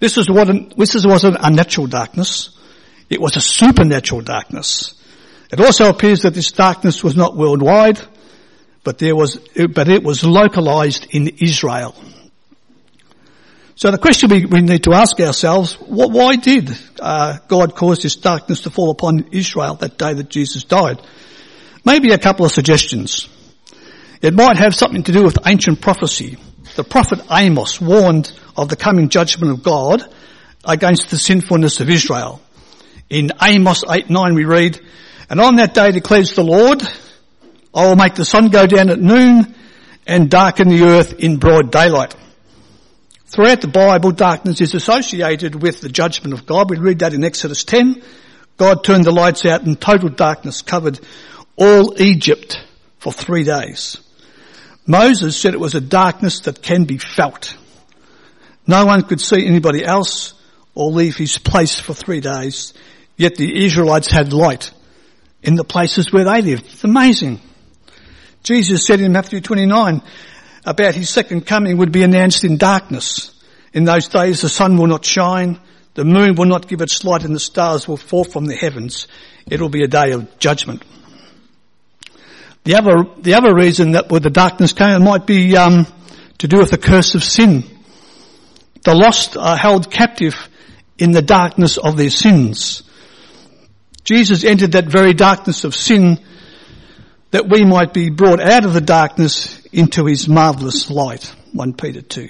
This 0.00 0.18
is 0.18 0.28
what 0.28 0.48
this 0.76 1.06
wasn't 1.06 1.36
unnatural 1.40 1.86
darkness. 1.86 2.50
It 3.10 3.20
was 3.20 3.36
a 3.36 3.40
supernatural 3.40 4.22
darkness. 4.22 5.00
It 5.52 5.60
also 5.60 5.88
appears 5.88 6.22
that 6.22 6.34
this 6.34 6.50
darkness 6.52 7.04
was 7.04 7.16
not 7.16 7.36
worldwide, 7.36 8.00
but 8.82 8.98
there 8.98 9.14
was, 9.14 9.36
but 9.72 9.88
it 9.88 10.02
was 10.02 10.24
localized 10.24 11.06
in 11.10 11.28
Israel. 11.40 11.94
So 13.76 13.90
the 13.90 13.98
question 13.98 14.30
we, 14.30 14.46
we 14.46 14.60
need 14.62 14.84
to 14.84 14.92
ask 14.92 15.18
ourselves, 15.18 15.74
what, 15.74 16.12
why 16.12 16.36
did 16.36 16.70
uh, 17.00 17.38
God 17.48 17.74
cause 17.74 18.02
this 18.02 18.16
darkness 18.16 18.62
to 18.62 18.70
fall 18.70 18.90
upon 18.90 19.28
Israel 19.32 19.74
that 19.76 19.98
day 19.98 20.14
that 20.14 20.28
Jesus 20.28 20.62
died? 20.62 21.02
Maybe 21.84 22.12
a 22.12 22.18
couple 22.18 22.46
of 22.46 22.52
suggestions. 22.52 23.28
It 24.22 24.32
might 24.32 24.56
have 24.58 24.74
something 24.74 25.02
to 25.02 25.12
do 25.12 25.24
with 25.24 25.38
ancient 25.46 25.80
prophecy. 25.80 26.38
The 26.76 26.84
prophet 26.84 27.20
Amos 27.30 27.80
warned 27.80 28.32
of 28.56 28.68
the 28.68 28.76
coming 28.76 29.08
judgment 29.08 29.52
of 29.52 29.62
God 29.64 30.02
against 30.64 31.10
the 31.10 31.18
sinfulness 31.18 31.80
of 31.80 31.90
Israel. 31.90 32.40
In 33.10 33.32
Amos 33.42 33.82
8, 33.88 34.08
9 34.08 34.34
we 34.34 34.44
read, 34.44 34.80
and 35.28 35.40
on 35.40 35.56
that 35.56 35.74
day 35.74 35.90
declares 35.90 36.34
the 36.34 36.44
Lord, 36.44 36.82
I 37.74 37.86
will 37.86 37.96
make 37.96 38.14
the 38.14 38.24
sun 38.24 38.50
go 38.50 38.66
down 38.66 38.88
at 38.88 39.00
noon 39.00 39.54
and 40.06 40.30
darken 40.30 40.68
the 40.68 40.84
earth 40.84 41.14
in 41.18 41.38
broad 41.38 41.72
daylight. 41.72 42.14
Throughout 43.34 43.62
the 43.62 43.66
Bible, 43.66 44.12
darkness 44.12 44.60
is 44.60 44.74
associated 44.74 45.60
with 45.60 45.80
the 45.80 45.88
judgment 45.88 46.34
of 46.34 46.46
God. 46.46 46.70
We 46.70 46.78
read 46.78 47.00
that 47.00 47.14
in 47.14 47.24
Exodus 47.24 47.64
10. 47.64 48.00
God 48.56 48.84
turned 48.84 49.02
the 49.02 49.10
lights 49.10 49.44
out 49.44 49.62
and 49.62 49.80
total 49.80 50.08
darkness 50.08 50.62
covered 50.62 51.00
all 51.56 52.00
Egypt 52.00 52.64
for 53.00 53.12
three 53.12 53.42
days. 53.42 54.00
Moses 54.86 55.36
said 55.36 55.52
it 55.52 55.58
was 55.58 55.74
a 55.74 55.80
darkness 55.80 56.42
that 56.42 56.62
can 56.62 56.84
be 56.84 56.98
felt. 56.98 57.56
No 58.68 58.86
one 58.86 59.02
could 59.02 59.20
see 59.20 59.44
anybody 59.44 59.84
else 59.84 60.34
or 60.76 60.92
leave 60.92 61.16
his 61.16 61.36
place 61.36 61.76
for 61.76 61.92
three 61.92 62.20
days, 62.20 62.72
yet 63.16 63.34
the 63.34 63.64
Israelites 63.64 64.12
had 64.12 64.32
light 64.32 64.70
in 65.42 65.56
the 65.56 65.64
places 65.64 66.12
where 66.12 66.24
they 66.24 66.40
lived. 66.40 66.66
It's 66.66 66.84
amazing. 66.84 67.40
Jesus 68.44 68.86
said 68.86 69.00
in 69.00 69.10
Matthew 69.10 69.40
29 69.40 70.02
about 70.64 70.94
his 70.94 71.10
second 71.10 71.46
coming 71.46 71.78
would 71.78 71.92
be 71.92 72.02
announced 72.02 72.44
in 72.44 72.56
darkness. 72.56 73.30
In 73.72 73.84
those 73.84 74.08
days 74.08 74.40
the 74.40 74.48
sun 74.48 74.76
will 74.76 74.86
not 74.86 75.04
shine, 75.04 75.58
the 75.94 76.04
moon 76.04 76.34
will 76.34 76.46
not 76.46 76.68
give 76.68 76.80
its 76.80 77.04
light 77.04 77.24
and 77.24 77.34
the 77.34 77.40
stars 77.40 77.86
will 77.86 77.96
fall 77.96 78.24
from 78.24 78.46
the 78.46 78.56
heavens. 78.56 79.06
It 79.50 79.60
will 79.60 79.68
be 79.68 79.84
a 79.84 79.88
day 79.88 80.12
of 80.12 80.38
judgment. 80.38 80.82
The 82.64 82.76
other, 82.76 83.04
the 83.20 83.34
other 83.34 83.54
reason 83.54 83.92
that 83.92 84.10
where 84.10 84.20
the 84.20 84.30
darkness 84.30 84.72
came 84.72 85.04
might 85.04 85.26
be 85.26 85.56
um, 85.56 85.86
to 86.38 86.48
do 86.48 86.58
with 86.58 86.70
the 86.70 86.78
curse 86.78 87.14
of 87.14 87.22
sin. 87.22 87.64
The 88.84 88.94
lost 88.94 89.36
are 89.36 89.56
held 89.56 89.90
captive 89.90 90.48
in 90.98 91.12
the 91.12 91.22
darkness 91.22 91.76
of 91.76 91.96
their 91.96 92.10
sins. 92.10 92.82
Jesus 94.04 94.44
entered 94.44 94.72
that 94.72 94.86
very 94.86 95.14
darkness 95.14 95.64
of 95.64 95.74
sin 95.74 96.20
that 97.30 97.48
we 97.48 97.64
might 97.64 97.92
be 97.92 98.10
brought 98.10 98.40
out 98.40 98.64
of 98.64 98.74
the 98.74 98.80
darkness 98.80 99.63
into 99.74 100.06
his 100.06 100.28
marvellous 100.28 100.90
light. 100.90 101.34
1 101.52 101.74
Peter 101.74 102.00
2. 102.00 102.28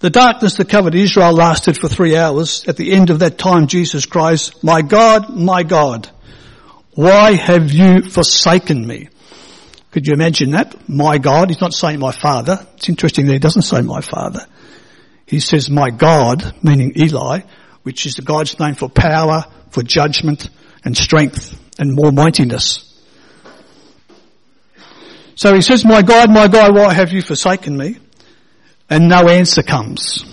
The 0.00 0.10
darkness 0.10 0.54
that 0.54 0.68
covered 0.68 0.94
Israel 0.94 1.32
lasted 1.32 1.76
for 1.76 1.88
three 1.88 2.16
hours. 2.16 2.64
At 2.68 2.76
the 2.76 2.92
end 2.92 3.10
of 3.10 3.18
that 3.18 3.36
time, 3.36 3.66
Jesus 3.66 4.06
cries, 4.06 4.52
My 4.62 4.80
God, 4.80 5.34
my 5.36 5.64
God, 5.64 6.08
why 6.94 7.32
have 7.32 7.72
you 7.72 8.02
forsaken 8.02 8.86
me? 8.86 9.08
Could 9.90 10.06
you 10.06 10.14
imagine 10.14 10.52
that? 10.52 10.88
My 10.88 11.18
God. 11.18 11.48
He's 11.48 11.60
not 11.60 11.72
saying 11.72 11.98
my 11.98 12.12
father. 12.12 12.66
It's 12.76 12.88
interesting 12.88 13.26
that 13.26 13.32
he 13.32 13.38
doesn't 13.38 13.62
say 13.62 13.80
my 13.82 14.00
father. 14.00 14.46
He 15.26 15.40
says 15.40 15.68
my 15.68 15.90
God, 15.90 16.54
meaning 16.62 16.92
Eli, 16.96 17.40
which 17.82 18.06
is 18.06 18.14
the 18.14 18.22
God's 18.22 18.58
name 18.60 18.74
for 18.74 18.88
power, 18.88 19.44
for 19.70 19.82
judgment 19.82 20.48
and 20.84 20.96
strength 20.96 21.58
and 21.78 21.94
more 21.94 22.12
mightiness. 22.12 22.87
So 25.38 25.54
he 25.54 25.62
says, 25.62 25.84
my 25.84 26.02
God, 26.02 26.32
my 26.32 26.48
God, 26.48 26.74
why 26.74 26.92
have 26.92 27.12
you 27.12 27.22
forsaken 27.22 27.76
me? 27.76 27.98
And 28.90 29.08
no 29.08 29.28
answer 29.28 29.62
comes. 29.62 30.24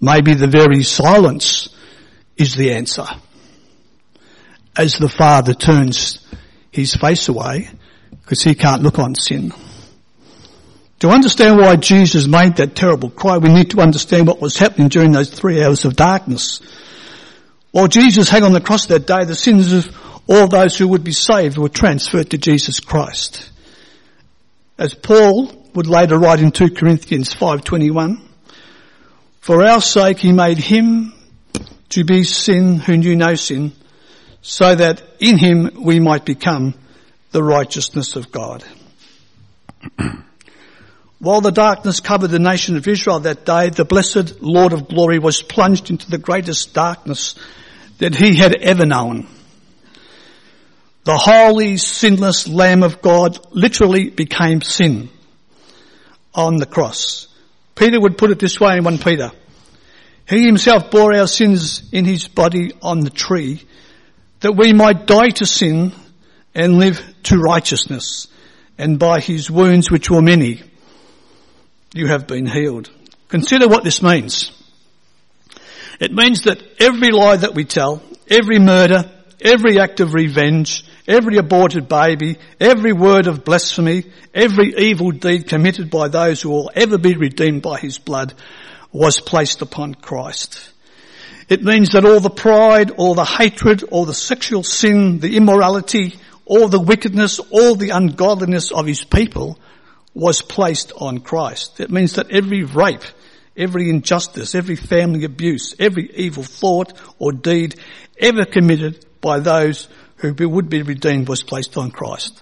Maybe 0.00 0.34
the 0.34 0.48
very 0.48 0.82
silence 0.82 1.68
is 2.36 2.56
the 2.56 2.72
answer. 2.72 3.06
As 4.76 4.98
the 4.98 5.08
father 5.08 5.54
turns 5.54 6.18
his 6.72 6.96
face 6.96 7.28
away 7.28 7.68
because 8.10 8.42
he 8.42 8.56
can't 8.56 8.82
look 8.82 8.98
on 8.98 9.14
sin. 9.14 9.52
To 10.98 11.10
understand 11.10 11.56
why 11.56 11.76
Jesus 11.76 12.26
made 12.26 12.56
that 12.56 12.74
terrible 12.74 13.10
cry, 13.10 13.38
we 13.38 13.50
need 13.52 13.70
to 13.70 13.80
understand 13.80 14.26
what 14.26 14.40
was 14.40 14.58
happening 14.58 14.88
during 14.88 15.12
those 15.12 15.30
three 15.30 15.62
hours 15.62 15.84
of 15.84 15.94
darkness. 15.94 16.60
While 17.70 17.86
Jesus 17.86 18.28
hung 18.28 18.42
on 18.42 18.52
the 18.52 18.60
cross 18.60 18.86
that 18.86 19.06
day, 19.06 19.22
the 19.26 19.36
sins 19.36 19.72
of 19.72 19.96
all 20.26 20.48
those 20.48 20.76
who 20.76 20.88
would 20.88 21.04
be 21.04 21.12
saved 21.12 21.56
were 21.56 21.68
transferred 21.68 22.30
to 22.30 22.38
Jesus 22.38 22.80
Christ. 22.80 23.52
As 24.78 24.92
Paul 24.92 25.50
would 25.74 25.86
later 25.86 26.18
write 26.18 26.40
in 26.40 26.50
2 26.50 26.70
Corinthians 26.70 27.34
5.21, 27.34 28.20
For 29.40 29.64
our 29.64 29.80
sake 29.80 30.18
he 30.18 30.32
made 30.32 30.58
him 30.58 31.14
to 31.90 32.04
be 32.04 32.24
sin 32.24 32.78
who 32.78 32.98
knew 32.98 33.16
no 33.16 33.36
sin, 33.36 33.72
so 34.42 34.74
that 34.74 35.02
in 35.18 35.38
him 35.38 35.70
we 35.82 35.98
might 35.98 36.26
become 36.26 36.74
the 37.30 37.42
righteousness 37.42 38.16
of 38.16 38.30
God. 38.30 38.64
While 41.18 41.40
the 41.40 41.52
darkness 41.52 42.00
covered 42.00 42.28
the 42.28 42.38
nation 42.38 42.76
of 42.76 42.86
Israel 42.86 43.20
that 43.20 43.46
day, 43.46 43.70
the 43.70 43.86
blessed 43.86 44.42
Lord 44.42 44.74
of 44.74 44.88
glory 44.88 45.18
was 45.18 45.40
plunged 45.40 45.88
into 45.88 46.10
the 46.10 46.18
greatest 46.18 46.74
darkness 46.74 47.34
that 47.98 48.14
he 48.14 48.36
had 48.36 48.54
ever 48.54 48.84
known. 48.84 49.26
The 51.06 51.16
holy, 51.16 51.76
sinless 51.76 52.48
Lamb 52.48 52.82
of 52.82 53.00
God 53.00 53.38
literally 53.52 54.10
became 54.10 54.60
sin 54.60 55.08
on 56.34 56.56
the 56.56 56.66
cross. 56.66 57.28
Peter 57.76 58.00
would 58.00 58.18
put 58.18 58.32
it 58.32 58.40
this 58.40 58.58
way 58.58 58.78
in 58.78 58.82
1 58.82 58.98
Peter. 58.98 59.30
He 60.28 60.44
himself 60.44 60.90
bore 60.90 61.14
our 61.14 61.28
sins 61.28 61.88
in 61.92 62.06
his 62.06 62.26
body 62.26 62.72
on 62.82 62.98
the 62.98 63.10
tree 63.10 63.62
that 64.40 64.56
we 64.56 64.72
might 64.72 65.06
die 65.06 65.28
to 65.28 65.46
sin 65.46 65.92
and 66.56 66.80
live 66.80 67.00
to 67.22 67.38
righteousness. 67.38 68.26
And 68.76 68.98
by 68.98 69.20
his 69.20 69.48
wounds, 69.48 69.88
which 69.88 70.10
were 70.10 70.22
many, 70.22 70.60
you 71.94 72.08
have 72.08 72.26
been 72.26 72.46
healed. 72.46 72.90
Consider 73.28 73.68
what 73.68 73.84
this 73.84 74.02
means. 74.02 74.50
It 76.00 76.12
means 76.12 76.42
that 76.42 76.60
every 76.80 77.12
lie 77.12 77.36
that 77.36 77.54
we 77.54 77.64
tell, 77.64 78.02
every 78.28 78.58
murder, 78.58 79.12
every 79.40 79.78
act 79.78 80.00
of 80.00 80.14
revenge, 80.14 80.84
every 81.06 81.36
aborted 81.36 81.88
baby, 81.88 82.38
every 82.60 82.92
word 82.92 83.26
of 83.26 83.44
blasphemy, 83.44 84.04
every 84.34 84.74
evil 84.76 85.10
deed 85.10 85.48
committed 85.48 85.90
by 85.90 86.08
those 86.08 86.42
who 86.42 86.50
will 86.50 86.70
ever 86.74 86.98
be 86.98 87.14
redeemed 87.14 87.62
by 87.62 87.78
his 87.78 87.98
blood 87.98 88.34
was 88.92 89.20
placed 89.20 89.62
upon 89.62 89.94
Christ. 89.94 90.72
It 91.48 91.62
means 91.62 91.90
that 91.92 92.04
all 92.04 92.20
the 92.20 92.30
pride, 92.30 92.90
all 92.92 93.14
the 93.14 93.24
hatred, 93.24 93.84
all 93.84 94.04
the 94.04 94.14
sexual 94.14 94.62
sin, 94.64 95.20
the 95.20 95.36
immorality, 95.36 96.16
all 96.44 96.68
the 96.68 96.80
wickedness, 96.80 97.38
all 97.38 97.76
the 97.76 97.90
ungodliness 97.90 98.72
of 98.72 98.86
his 98.86 99.04
people 99.04 99.58
was 100.12 100.42
placed 100.42 100.92
on 100.96 101.20
Christ. 101.20 101.78
It 101.78 101.90
means 101.90 102.14
that 102.14 102.30
every 102.30 102.64
rape, 102.64 103.04
every 103.56 103.90
injustice, 103.90 104.54
every 104.54 104.76
family 104.76 105.24
abuse, 105.24 105.74
every 105.78 106.10
evil 106.14 106.42
thought 106.42 106.94
or 107.18 107.32
deed 107.32 107.78
ever 108.18 108.44
committed 108.44 109.05
by 109.26 109.40
those 109.40 109.88
who 110.18 110.32
would 110.48 110.70
be 110.70 110.82
redeemed 110.82 111.28
was 111.28 111.42
placed 111.42 111.76
on 111.76 111.90
Christ. 111.90 112.40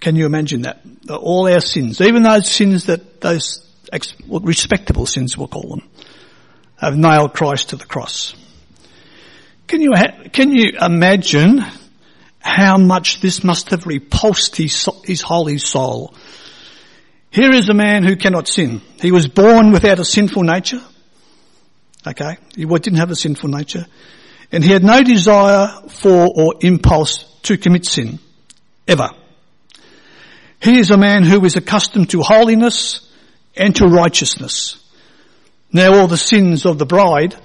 Can 0.00 0.16
you 0.16 0.24
imagine 0.24 0.62
that? 0.62 0.80
All 1.10 1.46
our 1.46 1.60
sins, 1.60 2.00
even 2.00 2.22
those 2.22 2.50
sins 2.50 2.86
that 2.86 3.20
those 3.20 3.62
respectable 4.26 5.04
sins 5.04 5.36
we'll 5.36 5.48
call 5.48 5.68
them, 5.68 5.88
have 6.78 6.96
nailed 6.96 7.34
Christ 7.34 7.68
to 7.68 7.76
the 7.76 7.84
cross. 7.84 8.34
Can 9.66 9.82
you, 9.82 9.92
can 10.32 10.50
you 10.50 10.72
imagine 10.80 11.62
how 12.38 12.78
much 12.78 13.20
this 13.20 13.44
must 13.44 13.68
have 13.68 13.86
repulsed 13.86 14.56
his, 14.56 14.88
his 15.04 15.20
holy 15.20 15.58
soul? 15.58 16.14
Here 17.30 17.52
is 17.52 17.68
a 17.68 17.74
man 17.74 18.02
who 18.02 18.16
cannot 18.16 18.48
sin. 18.48 18.80
He 19.02 19.12
was 19.12 19.28
born 19.28 19.72
without 19.72 19.98
a 19.98 20.06
sinful 20.06 20.42
nature. 20.42 20.80
Okay. 22.06 22.38
He 22.56 22.64
didn't 22.64 22.96
have 22.96 23.10
a 23.10 23.16
sinful 23.16 23.50
nature. 23.50 23.86
And 24.52 24.64
he 24.64 24.72
had 24.72 24.82
no 24.82 25.02
desire 25.02 25.68
for 25.88 26.28
or 26.34 26.54
impulse 26.60 27.24
to 27.42 27.56
commit 27.56 27.86
sin. 27.86 28.18
Ever. 28.88 29.10
He 30.60 30.78
is 30.78 30.90
a 30.90 30.98
man 30.98 31.24
who 31.24 31.44
is 31.44 31.56
accustomed 31.56 32.10
to 32.10 32.22
holiness 32.22 33.08
and 33.56 33.74
to 33.76 33.86
righteousness. 33.86 34.76
Now 35.72 35.94
all 35.94 36.06
the 36.06 36.16
sins 36.16 36.66
of 36.66 36.78
the 36.78 36.86
bride 36.86 37.36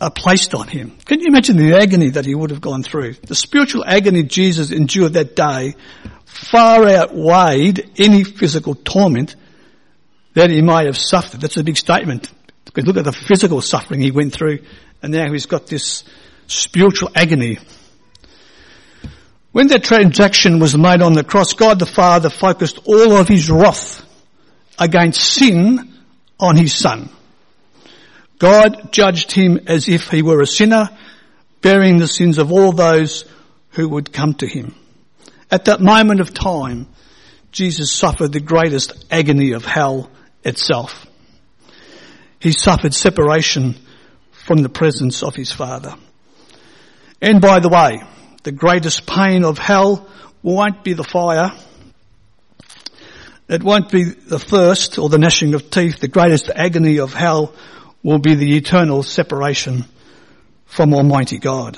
are 0.00 0.10
placed 0.10 0.54
on 0.54 0.68
him. 0.68 0.96
Can 1.04 1.20
you 1.20 1.26
imagine 1.28 1.56
the 1.56 1.76
agony 1.76 2.10
that 2.10 2.24
he 2.24 2.34
would 2.34 2.50
have 2.50 2.60
gone 2.60 2.82
through? 2.82 3.14
The 3.14 3.34
spiritual 3.34 3.84
agony 3.84 4.22
Jesus 4.22 4.70
endured 4.70 5.14
that 5.14 5.36
day 5.36 5.74
far 6.24 6.88
outweighed 6.88 7.90
any 7.98 8.24
physical 8.24 8.74
torment 8.74 9.36
that 10.34 10.50
he 10.50 10.62
might 10.62 10.86
have 10.86 10.96
suffered. 10.96 11.40
That's 11.40 11.56
a 11.56 11.64
big 11.64 11.76
statement. 11.76 12.30
Because 12.64 12.86
look 12.86 12.96
at 12.96 13.04
the 13.04 13.12
physical 13.12 13.60
suffering 13.60 14.00
he 14.00 14.10
went 14.10 14.32
through 14.32 14.60
and 15.02 15.12
now 15.12 15.30
he's 15.32 15.46
got 15.46 15.66
this 15.66 16.04
spiritual 16.46 17.10
agony. 17.14 17.58
When 19.52 19.68
that 19.68 19.84
transaction 19.84 20.58
was 20.58 20.76
made 20.76 21.02
on 21.02 21.14
the 21.14 21.24
cross, 21.24 21.54
God 21.54 21.78
the 21.78 21.86
Father 21.86 22.30
focused 22.30 22.80
all 22.84 23.16
of 23.16 23.28
his 23.28 23.50
wrath 23.50 24.04
against 24.78 25.20
sin 25.20 25.94
on 26.38 26.56
his 26.56 26.74
son. 26.74 27.10
God 28.38 28.92
judged 28.92 29.32
him 29.32 29.60
as 29.66 29.88
if 29.88 30.08
he 30.08 30.22
were 30.22 30.40
a 30.40 30.46
sinner, 30.46 30.90
bearing 31.60 31.98
the 31.98 32.06
sins 32.06 32.38
of 32.38 32.52
all 32.52 32.72
those 32.72 33.24
who 33.70 33.88
would 33.88 34.12
come 34.12 34.34
to 34.34 34.46
him. 34.46 34.74
At 35.50 35.64
that 35.64 35.80
moment 35.80 36.20
of 36.20 36.32
time, 36.32 36.86
Jesus 37.50 37.90
suffered 37.90 38.32
the 38.32 38.40
greatest 38.40 39.06
agony 39.10 39.52
of 39.52 39.64
hell 39.64 40.10
itself. 40.44 41.06
He 42.38 42.52
suffered 42.52 42.94
separation 42.94 43.76
from 44.48 44.62
the 44.62 44.70
presence 44.70 45.22
of 45.22 45.34
his 45.34 45.52
Father. 45.52 45.94
And 47.20 47.38
by 47.38 47.60
the 47.60 47.68
way, 47.68 48.02
the 48.44 48.50
greatest 48.50 49.06
pain 49.06 49.44
of 49.44 49.58
hell 49.58 50.08
won't 50.42 50.82
be 50.82 50.94
the 50.94 51.04
fire. 51.04 51.52
It 53.46 53.62
won't 53.62 53.90
be 53.90 54.04
the 54.04 54.38
thirst 54.38 54.98
or 54.98 55.10
the 55.10 55.18
gnashing 55.18 55.52
of 55.52 55.68
teeth. 55.68 56.00
The 56.00 56.08
greatest 56.08 56.48
agony 56.48 56.98
of 56.98 57.12
hell 57.12 57.54
will 58.02 58.20
be 58.20 58.36
the 58.36 58.56
eternal 58.56 59.02
separation 59.02 59.84
from 60.64 60.94
Almighty 60.94 61.38
God. 61.38 61.76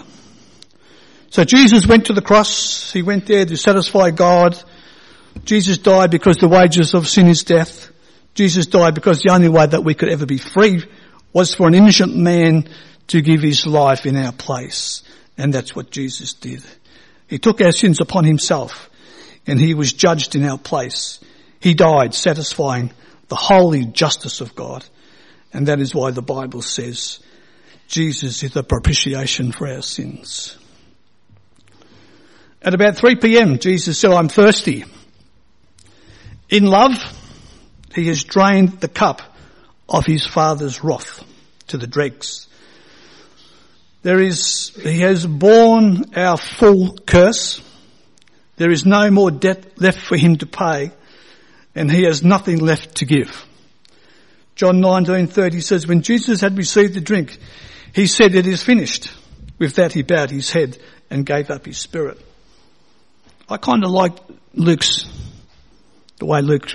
So 1.31 1.43
Jesus 1.43 1.89
went 1.89 2.07
to 2.07 2.13
the 2.13 2.23
cross. 2.23 2.93
He 2.93 3.03
went 3.03 3.27
there 3.27 3.47
to 3.47 3.57
satisfy 3.57 4.13
God. 4.13 4.63
Jesus 5.43 5.79
died 5.79 6.13
because 6.13 6.37
the 6.37 6.47
wages 6.47 6.95
of 6.95 7.09
sin 7.09 7.27
is 7.27 7.43
death. 7.43 7.91
Jesus 8.35 8.67
died 8.67 8.95
because 8.95 9.23
the 9.23 9.33
only 9.33 9.49
way 9.49 9.67
that 9.67 9.83
we 9.83 9.95
could 9.95 10.09
ever 10.09 10.25
be 10.25 10.39
free 10.39 10.85
was 11.33 11.55
for 11.55 11.69
an 11.69 11.75
innocent 11.75 12.17
man 12.17 12.69
to 13.09 13.21
give 13.21 13.43
his 13.43 13.67
life 13.67 14.07
in 14.07 14.17
our 14.17 14.33
place. 14.33 15.03
And 15.37 15.53
that's 15.53 15.75
what 15.75 15.91
Jesus 15.91 16.35
did. 16.35 16.63
He 17.29 17.39
took 17.39 17.61
our 17.61 17.73
sins 17.73 18.01
upon 18.01 18.25
himself 18.25 18.91
and 19.47 19.59
he 19.59 19.75
was 19.75 19.93
judged 19.93 20.35
in 20.35 20.45
our 20.45 20.59
place. 20.59 21.21
He 21.61 21.75
died 21.75 22.15
satisfying 22.15 22.93
the 23.29 23.37
holy 23.37 23.85
justice 23.85 24.41
of 24.41 24.55
God. 24.55 24.85
And 25.53 25.67
that 25.69 25.81
is 25.81 25.95
why 25.95 26.11
the 26.11 26.23
Bible 26.23 26.63
says 26.63 27.21
Jesus 27.89 28.43
is 28.43 28.53
the 28.53 28.63
propitiation 28.63 29.53
for 29.53 29.69
our 29.69 29.83
sins. 29.83 30.57
At 32.63 32.75
about 32.75 32.97
3 32.97 33.17
p.m., 33.17 33.59
Jesus 33.59 33.99
said, 33.99 34.13
I'm 34.13 34.29
thirsty. 34.29 34.85
In 36.49 36.67
love, 36.67 36.93
he 37.95 38.09
has 38.09 38.23
drained 38.23 38.81
the 38.81 38.89
cup 38.89 39.23
of 39.91 40.07
his 40.07 40.25
father's 40.25 40.83
wrath 40.85 41.25
to 41.67 41.77
the 41.77 41.87
dregs. 41.87 42.47
There 44.03 44.21
is, 44.21 44.71
he 44.83 45.01
has 45.01 45.27
borne 45.27 46.17
our 46.17 46.37
full 46.37 46.97
curse. 46.99 47.61
There 48.57 48.71
is 48.71 48.87
no 48.87 49.11
more 49.11 49.31
debt 49.31 49.81
left 49.81 49.99
for 49.99 50.17
him 50.17 50.37
to 50.37 50.47
pay 50.47 50.93
and 51.75 51.91
he 51.91 52.05
has 52.05 52.23
nothing 52.23 52.59
left 52.59 52.97
to 52.97 53.05
give. 53.05 53.47
John 54.55 54.81
19:30 54.81 55.63
says, 55.63 55.87
when 55.87 56.03
Jesus 56.03 56.41
had 56.41 56.57
received 56.57 56.95
the 56.95 57.01
drink, 57.01 57.39
he 57.95 58.07
said, 58.07 58.35
it 58.35 58.47
is 58.47 58.63
finished. 58.63 59.13
With 59.59 59.75
that 59.75 59.93
he 59.93 60.03
bowed 60.03 60.31
his 60.31 60.51
head 60.51 60.79
and 61.11 61.27
gave 61.27 61.51
up 61.51 61.67
his 61.67 61.79
spirit. 61.79 62.19
I 63.49 63.57
kind 63.57 63.85
of 63.85 63.91
like 63.91 64.17
Luke's, 64.55 65.05
the 66.19 66.25
way 66.25 66.41
Luke 66.41 66.71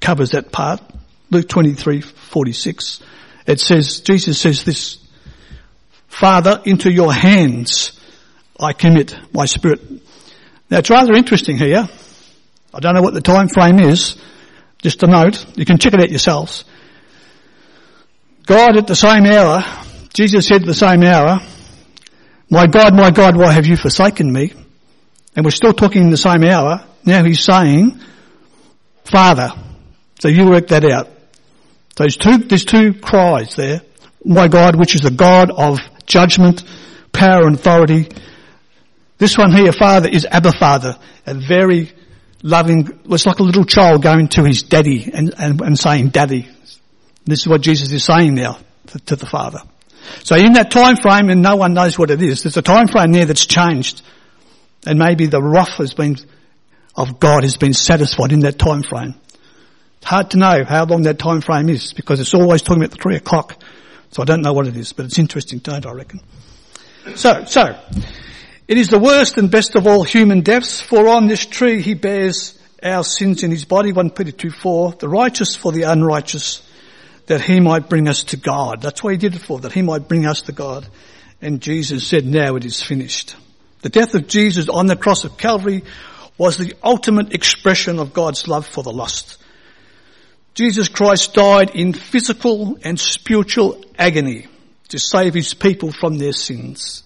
covers 0.00 0.32
that 0.32 0.52
part. 0.52 0.82
Luke 1.30 1.48
23:46. 1.48 3.02
It 3.46 3.60
says, 3.60 4.00
Jesus 4.00 4.40
says 4.40 4.64
this, 4.64 4.98
Father, 6.08 6.60
into 6.64 6.90
your 6.90 7.12
hands 7.12 7.96
I 8.58 8.72
commit 8.72 9.16
my 9.32 9.46
spirit. 9.46 9.80
Now 10.70 10.78
it's 10.78 10.90
rather 10.90 11.12
interesting 11.12 11.58
here. 11.58 11.88
I 12.72 12.80
don't 12.80 12.94
know 12.94 13.02
what 13.02 13.14
the 13.14 13.20
time 13.20 13.48
frame 13.48 13.78
is. 13.78 14.16
Just 14.78 15.02
a 15.02 15.06
note. 15.06 15.44
You 15.56 15.64
can 15.64 15.78
check 15.78 15.94
it 15.94 16.00
out 16.00 16.10
yourselves. 16.10 16.64
God 18.46 18.76
at 18.76 18.86
the 18.86 18.96
same 18.96 19.26
hour, 19.26 19.64
Jesus 20.12 20.46
said 20.46 20.62
at 20.62 20.66
the 20.66 20.74
same 20.74 21.02
hour, 21.02 21.40
my 22.48 22.66
God, 22.66 22.94
my 22.94 23.10
God, 23.10 23.36
why 23.36 23.52
have 23.52 23.66
you 23.66 23.76
forsaken 23.76 24.32
me? 24.32 24.52
And 25.34 25.44
we're 25.44 25.50
still 25.50 25.72
talking 25.72 26.02
in 26.02 26.10
the 26.10 26.16
same 26.16 26.44
hour. 26.44 26.84
Now 27.04 27.24
he's 27.24 27.40
saying, 27.40 28.00
Father. 29.04 29.52
So 30.20 30.28
you 30.28 30.48
work 30.48 30.68
that 30.68 30.84
out. 30.84 31.08
Those 31.96 32.16
two, 32.16 32.38
there's 32.38 32.64
two 32.64 32.94
cries 32.94 33.56
there. 33.56 33.80
My 34.24 34.48
God, 34.48 34.76
which 34.76 34.94
is 34.94 35.00
the 35.00 35.10
God 35.10 35.50
of 35.50 35.78
judgment, 36.06 36.62
power 37.12 37.46
and 37.46 37.56
authority. 37.56 38.08
This 39.18 39.38
one 39.38 39.50
here, 39.50 39.72
Father, 39.72 40.08
is 40.08 40.26
Abba 40.26 40.52
Father, 40.52 40.98
a 41.26 41.34
very 41.34 41.90
loving, 42.42 43.00
it's 43.06 43.26
like 43.26 43.38
a 43.38 43.42
little 43.42 43.64
child 43.64 44.02
going 44.02 44.28
to 44.28 44.44
his 44.44 44.62
daddy 44.62 45.10
and, 45.12 45.34
and, 45.38 45.60
and 45.60 45.78
saying, 45.78 46.10
Daddy. 46.10 46.48
This 47.24 47.40
is 47.40 47.48
what 47.48 47.60
Jesus 47.60 47.90
is 47.90 48.04
saying 48.04 48.34
now 48.34 48.58
to, 48.88 48.98
to 49.00 49.16
the 49.16 49.26
Father. 49.26 49.60
So 50.22 50.36
in 50.36 50.52
that 50.52 50.70
time 50.70 50.96
frame, 50.96 51.30
and 51.30 51.42
no 51.42 51.56
one 51.56 51.74
knows 51.74 51.98
what 51.98 52.10
it 52.10 52.22
is, 52.22 52.42
there's 52.42 52.56
a 52.56 52.62
time 52.62 52.88
frame 52.88 53.12
there 53.12 53.24
that's 53.24 53.46
changed. 53.46 54.02
And 54.86 54.98
maybe 54.98 55.26
the 55.26 55.42
wrath 55.42 55.78
has 55.78 55.94
been, 55.94 56.16
of 56.94 57.18
God 57.18 57.42
has 57.42 57.56
been 57.56 57.72
satisfied 57.72 58.32
in 58.32 58.40
that 58.40 58.58
time 58.58 58.82
frame. 58.82 59.14
Hard 60.06 60.30
to 60.30 60.36
know 60.36 60.62
how 60.64 60.84
long 60.84 61.02
that 61.02 61.18
time 61.18 61.40
frame 61.40 61.68
is 61.68 61.92
because 61.92 62.20
it's 62.20 62.32
always 62.32 62.62
talking 62.62 62.80
about 62.80 62.92
the 62.92 63.02
three 63.02 63.16
o'clock. 63.16 63.60
So 64.12 64.22
I 64.22 64.24
don't 64.24 64.40
know 64.40 64.52
what 64.52 64.68
it 64.68 64.76
is, 64.76 64.92
but 64.92 65.04
it's 65.04 65.18
interesting 65.18 65.58
don't 65.58 65.84
I 65.84 65.90
reckon. 65.90 66.20
So, 67.16 67.44
so, 67.44 67.76
it 68.68 68.78
is 68.78 68.88
the 68.88 69.00
worst 69.00 69.36
and 69.36 69.50
best 69.50 69.74
of 69.74 69.88
all 69.88 70.04
human 70.04 70.42
deaths, 70.42 70.80
for 70.80 71.08
on 71.08 71.26
this 71.26 71.44
tree 71.44 71.82
he 71.82 71.94
bears 71.94 72.56
our 72.84 73.02
sins 73.02 73.42
in 73.42 73.50
his 73.50 73.64
body, 73.64 73.90
1 73.90 74.10
Peter 74.10 74.30
2 74.30 74.48
4, 74.48 74.92
the 74.92 75.08
righteous 75.08 75.56
for 75.56 75.72
the 75.72 75.82
unrighteous, 75.82 76.62
that 77.26 77.40
he 77.40 77.58
might 77.58 77.88
bring 77.88 78.06
us 78.06 78.22
to 78.22 78.36
God. 78.36 78.82
That's 78.82 79.02
what 79.02 79.10
he 79.10 79.16
did 79.16 79.34
it 79.34 79.42
for, 79.42 79.58
that 79.58 79.72
he 79.72 79.82
might 79.82 80.06
bring 80.06 80.24
us 80.24 80.42
to 80.42 80.52
God. 80.52 80.86
And 81.42 81.60
Jesus 81.60 82.06
said, 82.06 82.24
now 82.24 82.54
it 82.54 82.64
is 82.64 82.80
finished. 82.80 83.34
The 83.82 83.88
death 83.88 84.14
of 84.14 84.28
Jesus 84.28 84.68
on 84.68 84.86
the 84.86 84.94
cross 84.94 85.24
of 85.24 85.36
Calvary 85.36 85.82
was 86.38 86.58
the 86.58 86.74
ultimate 86.84 87.34
expression 87.34 87.98
of 87.98 88.12
God's 88.12 88.46
love 88.46 88.68
for 88.68 88.84
the 88.84 88.92
lost. 88.92 89.38
Jesus 90.56 90.88
Christ 90.88 91.34
died 91.34 91.74
in 91.74 91.92
physical 91.92 92.78
and 92.82 92.98
spiritual 92.98 93.84
agony 93.98 94.46
to 94.88 94.98
save 94.98 95.34
his 95.34 95.52
people 95.52 95.92
from 95.92 96.16
their 96.16 96.32
sins. 96.32 97.02